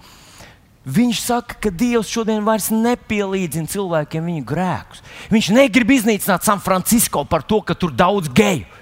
Viņš 0.81 1.17
saka, 1.21 1.59
ka 1.61 1.69
Dievs 1.69 2.09
šodien 2.09 2.43
vairs 2.43 2.71
nepielīdzina 2.73 3.69
cilvēkiem 3.69 4.27
viņu 4.31 4.45
grēkus. 4.49 5.03
Viņš 5.31 5.51
negrib 5.53 5.91
iznīcināt 5.93 6.43
San 6.43 6.59
Francisco 6.63 7.21
par 7.29 7.45
to, 7.45 7.61
ka 7.61 7.77
tur 7.77 7.93
daudz 7.93 8.31
geju 8.33 8.80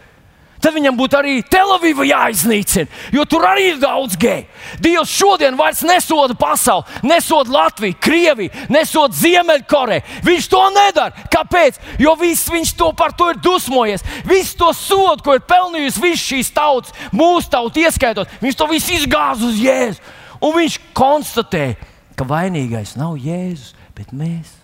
tad 0.62 0.76
viņam 0.76 0.98
būtu 1.00 1.18
arī 1.20 1.34
Telavīva 1.44 2.06
jāiznīcina, 2.08 2.90
jo 3.16 3.26
tur 3.30 3.46
arī 3.48 3.70
ir 3.74 3.80
daudz 3.82 4.18
geju. 4.20 4.46
Dievs 4.84 5.14
šodien 5.14 5.58
vairs 5.60 5.82
nesoda 5.88 6.36
pasauli, 6.38 6.86
nesoda 7.08 7.54
Latviju, 7.56 7.98
Krieviju, 8.02 8.66
nesoda 8.72 9.16
Ziemeļkoreju. 9.16 10.20
Viņš 10.28 10.50
to 10.52 10.62
nedara. 10.76 11.26
Kāpēc? 11.32 11.80
Jo 12.02 12.16
viss 12.20 12.52
viņš 12.52 12.76
to 12.80 12.92
par 12.98 13.16
to 13.18 13.32
ir 13.34 13.42
dusmojies. 13.44 14.06
Visu 14.28 14.58
to 14.60 14.72
sodu, 14.76 15.24
ko 15.26 15.38
ir 15.38 15.46
pelnījusi 15.48 16.04
visas 16.04 16.28
šīs 16.28 16.54
tautas, 16.56 16.96
mūsu 17.16 17.52
tauta 17.52 17.86
ieskaitot, 17.86 18.40
viņš 18.44 18.60
to 18.60 18.70
visu 18.72 18.96
izgāza 19.00 19.48
uz 19.50 19.60
Jēzu. 19.60 20.16
Un 20.40 20.56
viņš 20.56 20.80
konstatē, 20.96 21.74
ka 22.16 22.28
vainīgais 22.28 22.96
nav 23.00 23.18
Jēzus, 23.20 23.74
bet 23.96 24.14
mēs. 24.16 24.56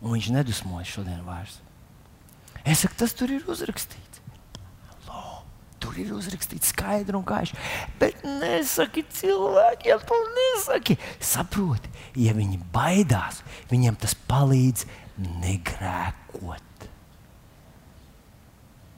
Un 0.00 0.14
viņš 0.14 0.32
nedusmojas 0.36 0.92
šodien 0.92 1.22
vairs. 1.26 1.58
Es 2.66 2.82
saku, 2.82 2.98
tas 2.98 3.14
tur 3.14 3.30
ir 3.30 3.46
uzrakstīts. 3.46 4.22
Lo, 5.06 5.22
tur 5.82 5.96
ir 6.02 6.10
uzrakstīts 6.16 6.72
skaidri 6.74 7.14
un 7.14 7.24
gaiši. 7.26 7.56
Bet 8.00 8.24
nesaki 8.26 9.06
cilvēkiem, 9.20 10.02
to 10.08 10.20
nesaki. 10.38 10.98
Saproti, 11.22 11.92
ja 12.18 12.34
viņi 12.36 12.58
baidās, 12.74 13.44
viņiem 13.70 13.98
tas 14.02 14.16
palīdz 14.26 14.88
negrēkot. 15.46 16.88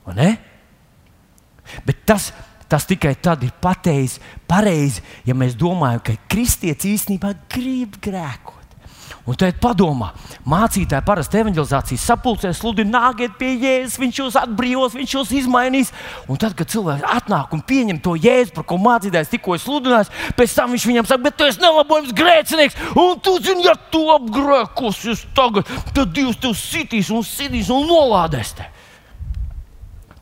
Un 0.09 0.17
ne? 0.17 0.31
Bet 1.85 2.07
tas, 2.09 2.31
tas 2.73 2.89
tikai 2.89 3.13
tad 3.21 3.45
ir 3.45 3.53
pateicis, 3.61 4.17
pareizi, 4.49 5.05
ja 5.29 5.37
mēs 5.37 5.57
domājam, 5.61 6.01
ka 6.09 6.17
kristietis 6.33 6.95
īstenībā 6.97 7.35
grib 7.53 8.01
grēkot. 8.01 8.58
Un 9.29 9.37
tad 9.37 9.59
padomā, 9.61 10.15
mācītāji 10.49 11.05
parasti 11.05 11.37
evanģelizācijas 11.43 12.05
sapulcē 12.09 12.49
sludina, 12.57 13.03
nāciet 13.11 13.35
pie 13.37 13.51
Jēzus, 13.61 13.99
viņš 14.01 14.21
jūs 14.23 14.39
atbrīvos, 14.41 14.97
viņš 14.97 15.13
jūs 15.19 15.35
izmainīs. 15.43 15.93
Un 16.33 16.41
tad, 16.41 16.55
kad 16.57 16.71
cilvēks 16.73 17.05
atnāk 17.05 17.53
un 17.53 17.61
pieņem 17.69 17.99
to 18.05 18.15
Jēzu, 18.17 18.55
par 18.57 18.65
ko 18.71 18.79
mācītājs 18.81 19.35
tikko 19.35 19.59
sludinājis, 19.61 20.15
pēc 20.39 20.57
tam 20.57 20.73
viņš 20.73 20.89
viņam 20.89 21.11
saka, 21.11 21.25
bet 21.27 21.37
tu 21.37 21.45
esi 21.45 21.61
nelabojams 21.61 22.17
grēcinieks, 22.17 22.81
un 22.97 23.21
tu 23.21 23.37
zini, 23.45 23.69
ja 23.69 23.77
tu 23.93 24.01
apgrēkosies 24.17 25.27
tagad, 25.37 25.69
tad 25.93 26.17
Dievs 26.17 26.41
tev 26.41 26.57
sitīs 26.57 27.13
un 27.13 27.21
sitīs 27.27 27.69
un 27.75 27.85
nolādēs 27.91 28.57
tevi. 28.57 28.75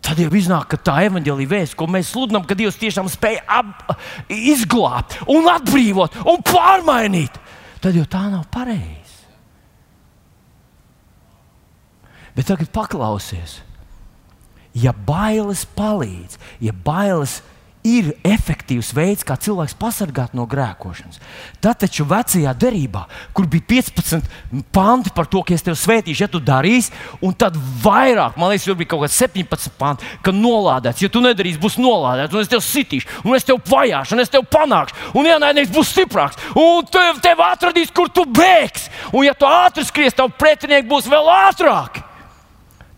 Tad 0.07 0.19
jau 0.23 0.31
iznāk, 0.39 0.69
ka 0.71 0.83
tā 0.83 1.01
evanģēlīja 1.07 1.51
vēsts, 1.51 1.79
ko 1.79 1.87
mēs 1.91 2.11
sludinām, 2.11 2.45
ka 2.47 2.59
Dievs 2.59 2.79
tiešām 2.79 3.07
spēj 3.11 3.41
ap, 3.47 3.89
izglābt, 4.31 5.19
un 5.31 5.47
atbrīvot 5.51 6.23
un 6.27 6.43
pārmainīt 6.47 7.46
tad 7.87 7.95
jau 7.95 8.07
tā 8.11 8.25
nav 8.33 8.49
pareizi. 8.51 9.23
Bet 12.35 12.49
tagad 12.51 12.69
paklausies, 12.75 13.61
ja 14.75 14.91
bailes 15.07 15.63
palīdz, 15.79 16.35
ja 16.61 16.75
bailes 16.75 17.39
ir 17.87 18.11
efektīvs 18.27 18.91
veids, 18.97 19.25
kā 19.27 19.37
cilvēks 19.41 19.77
pasargāt 19.79 20.35
no 20.37 20.47
grēkošanas. 20.51 21.21
Tad 21.63 21.81
taču 21.85 22.07
vecajā 22.09 22.53
derībā, 22.59 23.05
kur 23.37 23.47
bija 23.51 23.67
15 23.77 24.27
panti 24.75 25.13
par 25.15 25.29
to, 25.31 25.43
ka 25.47 25.55
es 25.55 25.65
tevi 25.67 25.79
svētīšu, 25.79 26.25
ja 26.25 26.31
tu 26.31 26.41
darīsi, 26.43 26.95
un 27.25 27.37
tad 27.39 27.59
vairāk, 27.85 28.39
man 28.41 28.51
liekas, 28.53 28.67
tur 28.69 28.79
bija 28.81 28.93
kaut 28.95 29.05
kāds 29.07 29.21
17 29.23 29.77
panti, 29.79 30.11
ka 30.25 30.35
nolādēts, 30.35 31.05
ja 31.05 31.13
tu 31.13 31.23
nedarīsi, 31.25 31.63
būs 31.63 31.79
nolādēts, 31.83 32.35
un 32.35 32.43
es 32.43 32.51
tevi 32.53 32.67
sitīšu, 32.67 33.23
un 33.25 33.39
es 33.39 33.47
tevi 33.47 33.63
vajāšu, 33.71 34.17
un 34.17 34.25
es 34.25 34.33
tevi 34.33 34.51
panākšu, 34.57 35.13
un 35.21 35.31
ienaidnieks 35.31 35.75
būs 35.75 35.95
stiprāks, 35.95 36.43
un 36.59 36.89
tev, 36.91 37.23
tev 37.25 37.45
atradīs, 37.47 37.95
kur 37.95 38.11
tu 38.11 38.27
bēgsi, 38.27 38.91
un 39.13 39.29
ja 39.29 39.37
tu 39.39 39.49
ātri 39.49 39.87
skries, 39.87 40.17
tavu 40.17 40.35
pretinieku 40.39 40.91
būs 40.97 41.11
vēl 41.13 41.33
ātrāk 41.47 42.03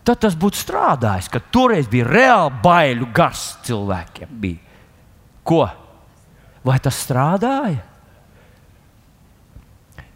tad 0.09 0.23
tas 0.23 0.33
būtu 0.39 0.57
strādājis, 0.57 1.27
ka 1.29 1.41
toreiz 1.53 1.85
bija 1.91 2.07
reāli 2.07 2.63
baiļu 2.63 3.11
gars 3.13 3.43
cilvēkiem. 3.67 4.31
Bija. 4.41 4.68
Ko? 5.49 5.63
Vai 6.65 6.77
tas 6.83 6.99
strādāja? 7.01 7.81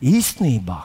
Īstenībā, 0.04 0.80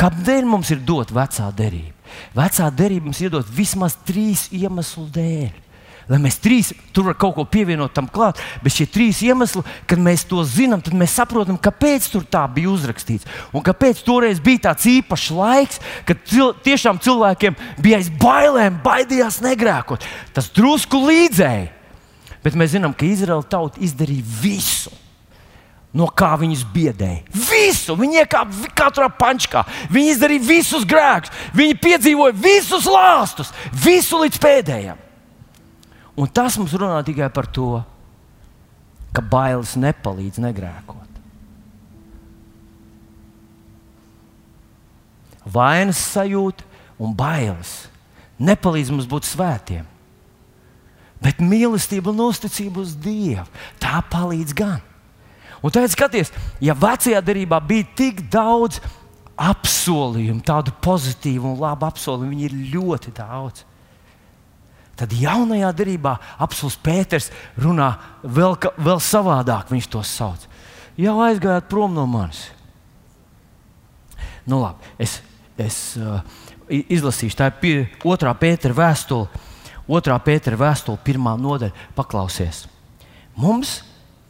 kāpēc 0.00 0.46
mums 0.48 0.70
ir 0.72 0.80
dot 0.82 1.12
vecā 1.12 1.50
derība? 1.54 1.94
Vecā 2.34 2.70
derība 2.72 3.10
mums 3.10 3.20
iedod 3.22 3.46
vismaz 3.46 3.98
trīs 4.08 4.48
iemeslu 4.56 5.04
dēļ. 5.14 5.50
Lai 6.10 6.18
mēs 6.18 6.40
trīs 6.42 6.72
tur 6.90 7.12
kaut 7.14 7.36
ko 7.36 7.44
pievienot 7.46 7.92
tam 7.94 8.08
klāt, 8.10 8.40
bet 8.64 8.74
šie 8.74 8.88
trīs 8.90 9.20
iemesli, 9.22 9.62
kad 9.86 10.00
mēs 10.02 10.24
to 10.26 10.42
zinām, 10.42 10.80
tad 10.82 10.96
mēs 10.98 11.14
saprotam, 11.14 11.60
kāpēc 11.60 12.08
tur 12.10 12.24
tā 12.26 12.42
bija 12.50 12.72
uzrakstīts. 12.72 13.28
Un 13.54 13.62
kāpēc 13.62 14.00
toreiz 14.02 14.40
bija 14.42 14.64
tāds 14.70 14.88
īpašs 14.90 15.28
laiks, 15.36 15.78
kad 16.08 16.24
cil 16.26 16.56
tiešām 16.66 16.98
cilvēkiem 17.04 17.54
bija 17.78 18.00
aiz 18.00 18.10
bailēm, 18.10 18.80
baidījās 18.82 19.38
negrēkot. 19.44 20.08
Tas 20.34 20.50
drusku 20.56 20.98
līdzēja. 21.04 21.76
Bet 22.44 22.56
mēs 22.56 22.72
zinām, 22.74 22.94
ka 22.96 23.04
Izraēla 23.04 23.44
tauta 23.50 23.80
izdarīja 23.84 24.24
visu. 24.40 24.92
No 25.90 26.06
kā 26.06 26.30
viņus 26.38 26.62
biedēja? 26.70 27.24
Visu! 27.34 27.96
Viņi 27.98 28.22
iekāpa 28.22 28.70
katrā 28.78 29.08
pančkā. 29.10 29.64
Viņi 29.90 30.14
izdarīja 30.14 30.46
visus 30.46 30.86
grēkus. 30.88 31.32
Viņi 31.56 31.76
piedzīvoja 31.82 32.36
visus 32.38 32.86
lāstus, 32.86 33.50
visu 33.74 34.22
līdz 34.22 34.38
pēdējiem. 34.40 35.06
Un 36.20 36.30
tas 36.30 36.56
mums 36.60 36.76
runā 36.78 37.00
tikai 37.06 37.30
par 37.34 37.48
to, 37.50 37.80
ka 39.10 39.24
bailes 39.24 39.74
nepalīdz 39.80 40.38
negrēkot. 40.44 40.98
Vainas 45.50 45.98
sajūta 46.12 46.66
un 47.00 47.14
bailes 47.16 47.88
nepalīdz 48.38 48.92
mums 48.94 49.08
būt 49.10 49.26
svētiem. 49.26 49.88
Bet 51.20 51.42
mīlestība 51.44 52.14
un 52.14 52.22
uzticība 52.30 52.80
uz 52.80 52.94
Dievu 52.96 53.44
tā 53.82 54.00
palīdz 54.12 54.56
gan. 54.56 54.80
Un 55.60 55.72
tagad 55.74 55.92
skaties, 55.92 56.30
ja 56.64 56.72
vecajā 56.72 57.20
darbā 57.20 57.58
bija 57.60 57.88
tik 57.96 58.22
daudz 58.32 58.80
apsolījumu, 59.40 60.40
tādu 60.44 60.72
pozitīvu 60.84 61.52
un 61.52 61.58
labu 61.60 61.88
apsolījumu, 61.88 62.32
viņi 62.32 62.46
ir 62.48 62.56
ļoti 62.76 63.12
daudz. 63.16 63.66
Tad 65.00 65.12
jaunajā 65.16 65.70
darbā 65.76 66.16
apelsīns 66.40 66.76
Pēters 66.84 67.28
runā 67.60 67.94
vēl, 68.20 68.56
vēl 68.80 69.00
savādāk. 69.00 69.70
Viņš 69.72 69.88
to 69.92 70.02
sauc. 70.04 70.44
Jau 71.00 71.16
aizgājāt 71.24 71.70
prom 71.70 71.94
no 71.96 72.04
manis. 72.08 72.42
Nu, 74.48 74.58
labi, 74.60 74.84
es, 75.00 75.20
es 75.60 75.78
uh, 76.00 76.20
izlasīšu, 76.68 77.36
tā 77.38 77.48
ir 77.48 77.56
pie, 77.62 77.74
otrā 78.08 78.32
Pētera 78.36 78.76
vēstule 78.76 79.28
Otrā 79.90 80.14
Pētera 80.22 80.58
vēstule, 80.60 81.00
pirmā 81.02 81.34
nodaļa, 81.40 81.74
paklausies. 81.96 82.64
Mums 83.38 83.80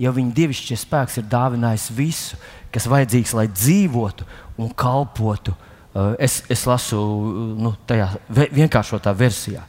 jau 0.01 0.13
viņa 0.17 0.33
dievišķie 0.37 0.79
spēks 0.81 1.19
ir 1.21 1.27
dāvinājis 1.29 1.91
visu, 1.93 2.39
kas 2.73 2.89
vajadzīgs, 2.89 3.35
lai 3.37 3.47
dzīvotu 3.53 4.27
un 4.61 4.71
kalpotu. 4.73 5.53
Uh, 5.91 6.15
es, 6.23 6.39
es 6.49 6.63
lasu 6.71 7.01
nu, 7.59 7.75
tajā 7.89 8.13
vienkāršotā 8.31 9.13
versijā. 9.17 9.65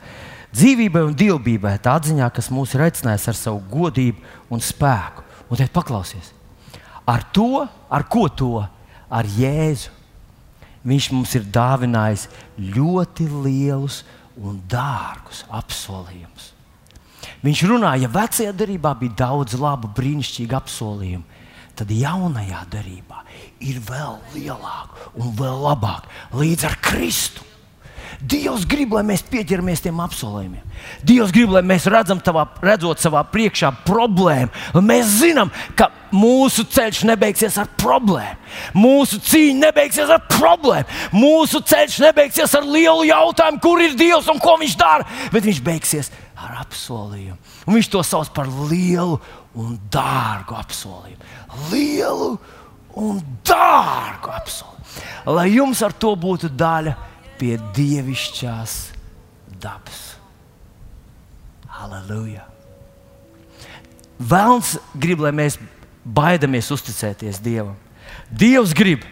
Dzīvībai 0.52 1.02
un 1.08 1.16
dievbijai 1.18 1.80
tā 1.82 1.96
atziņā, 1.98 2.28
kas 2.36 2.52
mūs 2.54 2.76
ir 2.76 2.86
aicinājis 2.86 3.30
ar 3.32 3.40
savu 3.40 3.64
godību 3.72 4.22
un 4.54 4.62
spēku. 4.64 5.26
Un 5.52 5.60
tad 5.60 5.72
paklausies, 5.76 6.30
ar 7.10 7.26
to, 7.36 7.66
ar 7.92 8.06
ko 8.08 8.28
to, 8.30 8.62
ar 9.12 9.28
Jēzu. 9.28 9.98
Viņš 10.88 11.08
mums 11.14 11.36
ir 11.38 11.44
dāvinājis 11.54 12.24
ļoti 12.58 13.28
lielus 13.30 14.00
un 14.42 14.62
dārgus 14.70 15.44
apsolījumus. 15.54 16.52
Viņš 17.46 17.62
runāja, 17.70 18.06
ja 18.06 18.10
vecajā 18.12 18.54
darbā 18.58 18.96
bija 18.98 19.18
daudz 19.26 19.58
labu, 19.62 19.90
brīnišķīgu 19.98 20.58
apsolījumu, 20.58 21.40
tad 21.78 21.94
jaunajā 21.94 22.64
darbā 22.74 23.22
ir 23.62 23.80
vēl 23.86 24.18
lielāk 24.36 25.08
un 25.18 25.34
vēl 25.38 25.64
labāk 25.68 26.10
līdz 26.38 26.68
ar 26.70 26.78
Kristu. 26.84 27.46
Dievs 28.22 28.68
grib, 28.70 28.94
lai 28.94 29.02
mēs 29.08 29.24
pieķeramies 29.26 29.82
tiem 29.82 29.98
apsolījumiem. 30.04 30.62
Dievs 31.08 31.34
grib, 31.34 31.50
lai 31.56 31.64
mēs 31.66 31.88
redzam, 31.90 32.20
tavā, 32.22 32.46
redzot 32.62 33.02
savā 33.02 33.24
priekšā 33.32 33.72
problēmu, 33.88 34.52
lai 34.76 34.84
mēs 34.86 35.16
zinām, 35.24 35.50
ka 35.78 35.90
mūsu 36.14 36.68
ceļš 36.70 37.02
nebeigsies 37.10 37.58
ar 37.62 37.72
problēmu. 37.82 38.38
Mūsu 38.78 39.18
cīņa 39.26 39.66
nebeigsies 39.66 40.14
ar 40.14 40.22
problēmu. 40.30 41.00
Mūsu 41.18 41.64
ceļš 41.66 41.98
nebeigsies 42.06 42.56
ar 42.58 42.68
lielu 42.68 43.08
jautājumu, 43.10 43.62
kur 43.64 43.82
ir 43.82 43.98
Dievs 43.98 44.30
un 44.32 44.42
ko 44.42 44.58
Viņš 44.62 44.76
dara, 44.78 45.08
bet 45.34 45.46
viņš 45.48 45.62
beigsies 45.66 46.12
ar 46.38 46.60
apsolījumu. 46.62 47.40
Un 47.66 47.78
viņš 47.78 47.88
to 47.90 48.02
sauc 48.06 48.30
par 48.36 48.50
lielu 48.70 49.18
un 49.58 49.78
dārgu 49.90 50.58
apsolījumu. 50.60 51.30
Lielu 51.72 52.36
un 53.02 53.24
dārgu 53.48 54.36
apsolījumu. 54.38 54.70
Lai 55.32 55.48
jums 55.56 55.82
ar 55.86 55.96
to 55.96 56.14
būtu 56.20 56.52
daļa 56.54 56.94
pie 57.42 57.58
dievišķās 57.76 58.78
dabas. 59.62 60.02
Halleluja! 61.72 62.46
Vēlns 64.22 64.76
grib, 65.02 65.24
lai 65.24 65.32
mēs 65.34 65.58
baidamies 66.06 66.70
uzticēties 66.74 67.42
Dievam. 67.42 67.78
Dievs 68.30 68.76
grib, 68.78 69.04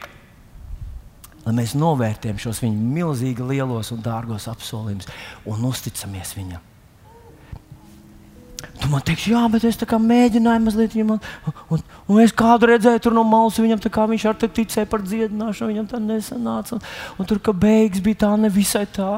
lai 1.46 1.56
mēs 1.58 1.74
novērtējam 1.78 2.38
šos 2.42 2.62
viņa 2.62 2.90
milzīgi 3.00 3.46
lielos 3.50 3.90
un 3.96 4.04
dārgos 4.06 4.46
apsolījumus 4.52 5.10
un 5.50 5.66
uzticamies 5.72 6.36
viņam. 6.38 6.69
Tu 8.80 8.88
man 8.88 9.04
teiksi, 9.04 9.34
jā, 9.34 9.42
bet 9.52 9.66
es 9.68 9.80
mēģināju 9.80 10.64
mazliet 10.64 10.94
viņam, 10.96 11.18
un, 11.18 11.58
un, 11.76 11.82
un 12.08 12.22
es 12.24 12.32
kādu 12.32 12.70
redzēju 12.70 13.02
tur 13.04 13.16
no 13.18 13.26
malas, 13.28 13.60
viņam 13.60 13.82
tā 13.84 13.92
kā 13.92 14.06
viņš 14.08 14.26
ar 14.30 14.38
te 14.40 14.48
ticēja 14.48 14.88
par 14.88 15.04
dziedināšanu, 15.04 15.74
viņam 15.74 15.90
tā 15.92 16.00
nesanāca. 16.00 16.78
Un, 16.78 16.86
un 17.20 17.28
tur, 17.28 17.42
ka 17.44 17.52
beigas 17.52 18.04
bija 18.06 18.24
tā 18.24 18.32
nevisai 18.40 18.86
tā. 18.96 19.18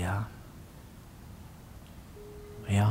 Jā. 0.00 0.16
Jā. 2.70 2.88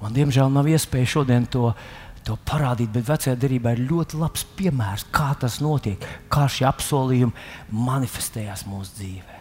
Man, 0.00 0.12
diemžēl, 0.16 0.48
nav 0.52 0.68
iespēja 0.70 1.12
šodien 1.16 1.48
to, 1.50 1.72
to 2.24 2.36
parādīt, 2.48 2.92
bet 2.94 3.08
vecajā 3.08 3.36
darbā 3.40 3.76
ir 3.76 3.86
ļoti 3.90 4.20
labs 4.20 4.44
piemērs, 4.56 5.08
kā 5.12 5.32
tas 5.40 5.60
notiek, 5.64 6.04
kā 6.32 6.46
šie 6.52 6.68
apsolījumi 6.68 7.76
manifestējās 7.86 8.64
mūsu 8.70 9.00
dzīvēm. 9.00 9.35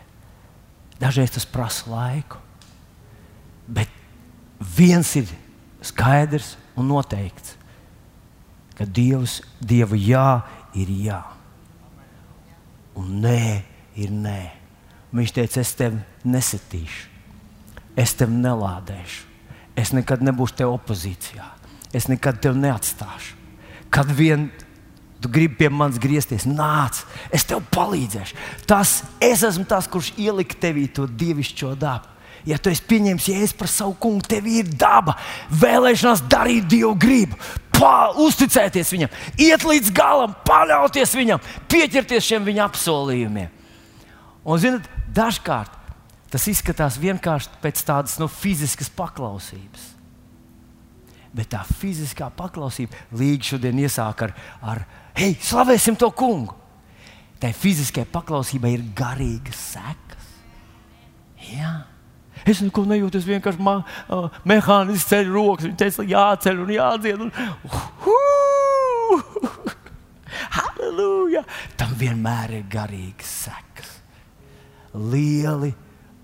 Dažreiz 1.00 1.34
tas 1.36 1.46
prasa 1.46 1.90
laiku. 1.92 2.40
Bet 3.68 3.90
viens 4.60 5.10
ir 5.20 5.30
skaidrs 5.86 6.56
un 6.78 6.90
noteikts, 6.90 7.56
ka 8.76 8.86
Dievs, 8.86 9.40
Dieva 9.60 9.98
jā 9.98 10.30
ir 10.76 10.92
jā. 11.06 11.22
Un 12.96 13.20
nē 13.24 13.64
ir 14.00 14.12
nē. 14.12 14.42
Viņš 15.16 15.32
teica, 15.36 15.62
es 15.64 15.72
tevi 15.80 16.00
nesatīšu, 16.28 17.08
es 17.96 18.14
tevi 18.20 18.36
nelādēšu, 18.36 19.22
es 19.80 19.94
nekad 19.96 20.24
nebūšu 20.26 20.58
tev 20.60 20.74
opozīcijā, 20.76 21.46
es 21.96 22.10
nekad 22.12 22.42
tevi 22.44 22.60
neatstāšu. 22.60 23.38
Kad 23.94 24.12
vien 24.12 24.50
tu 25.26 25.32
gribi 25.34 25.58
pie 25.64 25.72
manis 25.74 25.98
griezties, 26.02 26.46
nāc, 26.46 27.02
es 27.34 27.48
tev 27.50 27.64
palīdzēšu. 27.74 28.38
Tas 28.70 29.00
es 29.24 29.42
esmu 29.48 29.66
tas, 29.70 29.90
kurš 29.90 30.14
ielika 30.22 30.58
tevī 30.68 30.86
to 30.94 31.08
dievišķo 31.10 31.74
dabu. 31.82 32.12
Ja 32.46 32.60
tu 32.62 32.70
esi 32.70 32.84
pieņēmis 32.86 33.26
jēzu 33.32 33.56
par 33.58 33.70
savu 33.72 33.96
kungu, 33.98 34.22
tev 34.30 34.46
ir 34.46 34.68
daba, 34.78 35.16
vēlēšanās 35.50 36.28
darīt 36.30 36.68
dievu 36.70 36.92
gribu, 37.02 37.40
pā, 37.74 38.12
uzticēties 38.22 38.92
viņam, 38.94 39.16
iet 39.42 39.66
līdz 39.66 39.90
galam, 39.96 40.36
paļauties 40.46 41.16
viņam, 41.18 41.42
pieķerties 41.72 42.28
šiem 42.28 42.46
viņa 42.46 42.68
apsolījumiem. 42.68 43.50
Un, 44.46 44.62
zinot, 44.62 44.86
dažkārt 45.10 45.74
tas 46.30 46.46
izskatās 46.52 47.00
vienkārši 47.02 47.58
pēc 47.64 47.82
tādas 47.88 48.20
nu, 48.22 48.30
fiziskas 48.30 48.92
paklausības. 48.94 49.96
Bet 51.36 51.50
tā 51.52 51.64
fiziskā 51.66 52.30
paklausība 52.36 52.96
līdz 53.18 53.56
šodien 53.56 53.82
iesāk 53.82 54.22
ar, 54.28 54.36
ar 54.62 54.86
hei, 55.18 55.36
slavēsim 55.42 55.98
to 56.00 56.10
kungu. 56.16 56.56
Tai 57.40 57.52
fiziskajai 57.56 58.08
paklausībai 58.10 58.72
ir 58.78 58.86
garīgas 58.96 59.60
sekas. 59.76 60.32
Jā. 61.52 61.74
Es 62.46 62.62
neko 62.62 62.84
nejūtu, 62.88 63.20
es 63.20 63.28
vienkārši 63.28 63.64
ma, 63.64 63.80
uh, 64.14 64.30
mehāniski 64.48 65.10
ceļu 65.10 65.34
rokas. 65.34 65.66
Viņa 65.68 65.80
teica, 65.82 66.06
jāceļ 66.12 66.62
un 66.64 66.74
jādzied. 66.76 67.24
Un, 67.26 67.32
uh, 68.06 69.26
Halleluja! 70.56 71.44
Tam 71.80 71.96
vienmēr 72.00 72.60
ir 72.60 72.66
garīgas 72.72 73.32
sekas. 73.48 73.92
Lieli 74.96 75.72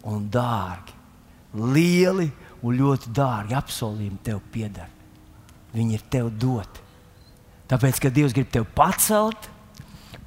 un 0.07 0.29
dārgi. 0.31 0.95
Lieli 1.73 2.29
un 2.61 2.77
ļoti 2.77 3.11
dārgi 3.15 3.57
apsolījumi 3.57 4.21
tev 4.23 4.39
pieder. 4.53 4.87
Viņi 5.73 5.97
ir 5.97 6.03
tev 6.11 6.29
doti. 6.39 6.90
Tāpēc, 7.71 8.01
ka 8.03 8.11
Dievs 8.11 8.35
grib 8.35 8.49
tevi 8.51 8.67
pacelt, 8.75 9.47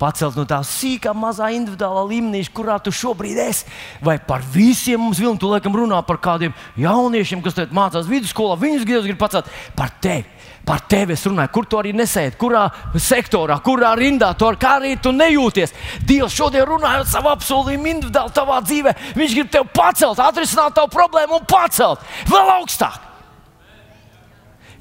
pacelt 0.00 0.36
no 0.38 0.46
tā 0.48 0.58
sīkā, 0.64 1.12
mazā 1.16 1.50
individuālā 1.54 2.04
līmenī, 2.08 2.40
kurā 2.54 2.78
tu 2.82 2.92
šobrīd 2.94 3.40
esi. 3.44 3.68
Vai 4.04 4.16
par 4.18 4.44
visiem 4.54 5.02
mums 5.02 5.20
vilni, 5.20 5.38
tu 5.40 5.50
laikam 5.50 5.76
runā 5.76 6.00
par 6.06 6.18
kādiem 6.24 6.54
jauniešiem, 6.80 7.44
kas 7.44 7.60
mācās 7.74 8.08
vidusskolā, 8.08 8.56
viņus 8.60 8.88
Dievs 8.88 9.08
grib 9.08 9.20
pacelt 9.20 9.50
par 9.76 9.92
tevi. 10.00 10.24
Par 10.64 10.80
tevi 10.88 11.12
es 11.12 11.22
runāju, 11.28 11.50
kur 11.52 11.66
tu 11.68 11.76
arī 11.76 11.90
nesēdi, 11.92 12.38
kurā 12.40 12.62
sektorā, 12.96 13.58
kurā 13.60 13.90
rindā, 14.00 14.30
to, 14.40 14.48
kā 14.56 14.78
arī 14.78 14.94
tu 14.96 15.12
nejūties. 15.12 15.74
Dievs 16.08 16.32
šodien 16.32 16.64
runājot 16.70 17.10
savu 17.12 17.28
apsolījumu 17.34 17.90
individuāli 17.92 18.32
tavā 18.32 18.62
dzīvē, 18.64 18.94
Viņš 19.18 19.34
grib 19.36 19.50
tevi 19.52 19.68
pacelt, 19.76 20.22
atrisināt 20.24 20.72
tavu 20.78 20.88
problēmu 20.96 21.36
un 21.36 21.44
pacelt 21.48 22.00
vēl 22.30 22.54
augstāk. 22.56 22.96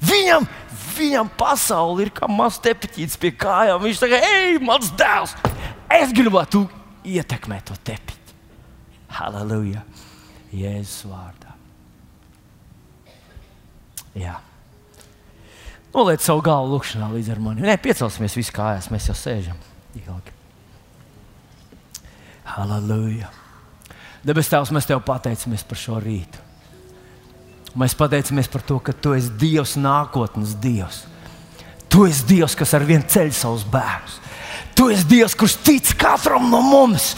Viņam 0.04 0.48
Viņam 0.94 1.30
pasaule 1.38 2.04
ir 2.04 2.12
kā 2.14 2.28
mazs 2.30 2.60
tepiņš 2.64 3.18
pie 3.20 3.32
kājām. 3.34 3.82
Viņš 3.82 4.02
saka, 4.02 4.20
ej, 4.22 4.58
mans 4.62 4.92
dēls, 4.98 5.34
es 5.90 6.14
gribētu 6.14 6.64
ietekmēt 7.04 7.70
to 7.70 7.78
tepiņu. 7.84 8.36
Halleluja! 9.14 9.82
Jēzus 10.54 11.06
vārdā. 11.10 11.54
Jā. 14.14 14.36
Noliec 15.94 16.22
savu 16.22 16.42
galvu 16.46 16.74
lūkšanā 16.74 17.10
līdz 17.12 17.32
ar 17.34 17.42
mani. 17.42 17.66
Nē, 17.66 17.76
piecelsimies 17.82 18.34
visi 18.38 18.54
kājās, 18.54 18.90
mēs 18.94 19.10
jau 19.10 19.16
sēžam 19.18 19.58
ilgi. 19.98 20.34
Halleluja! 22.54 23.30
Debes 24.24 24.50
Tēvs, 24.50 24.72
mēs 24.74 24.88
Tev 24.88 25.02
pateicamies 25.06 25.66
par 25.68 25.78
šo 25.80 25.98
rītu. 26.02 26.43
Mēs 27.74 27.96
pateicamies 27.98 28.50
par 28.50 28.62
to, 28.62 28.78
ka 28.78 28.94
Tu 28.94 29.16
esi 29.16 29.32
Dievs, 29.38 29.74
nākotnes 29.80 30.54
Dievs. 30.62 31.04
Tu 31.90 32.04
esi 32.06 32.26
Dievs, 32.28 32.54
kas 32.58 32.74
ar 32.76 32.86
vienu 32.86 33.06
ceļu 33.10 33.34
savus 33.34 33.64
bērnus. 33.70 34.20
Tu 34.74 34.88
esi 34.94 35.06
Dievs, 35.10 35.34
kurš 35.38 35.56
tic 35.66 35.90
katram 35.98 36.46
no 36.50 36.60
mums. 36.62 37.12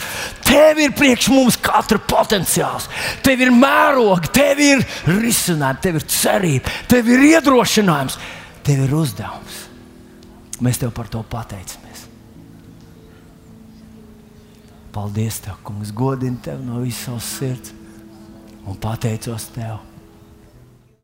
Tev 0.45 0.81
ir 0.81 0.93
priekš 0.97 1.29
mums 1.33 1.57
katra 1.61 2.01
potenciāls. 2.01 2.89
Tev 3.25 3.41
ir 3.45 3.53
mērogi, 3.53 4.33
tev 4.33 4.61
ir 4.61 4.85
risinājumi, 5.09 5.81
tev 5.81 5.99
ir 5.99 6.07
cerība, 6.13 6.73
tev 6.89 7.09
ir 7.13 7.25
iedrošinājums, 7.31 8.17
tev 8.65 8.85
ir 8.85 8.95
uzdevums. 8.97 9.63
Mēs 10.61 10.81
tev 10.81 10.93
par 10.93 11.09
to 11.13 11.21
pateicamies. 11.29 12.07
Paldies, 14.97 15.37
Tev, 15.45 15.59
Kungs, 15.61 15.91
godini 15.93 16.39
Tev 16.41 16.63
no 16.65 16.79
visas 16.81 17.03
savas 17.05 17.27
sirds 17.37 17.73
un 18.65 18.79
pateicos 18.81 19.45
Tev 19.53 19.75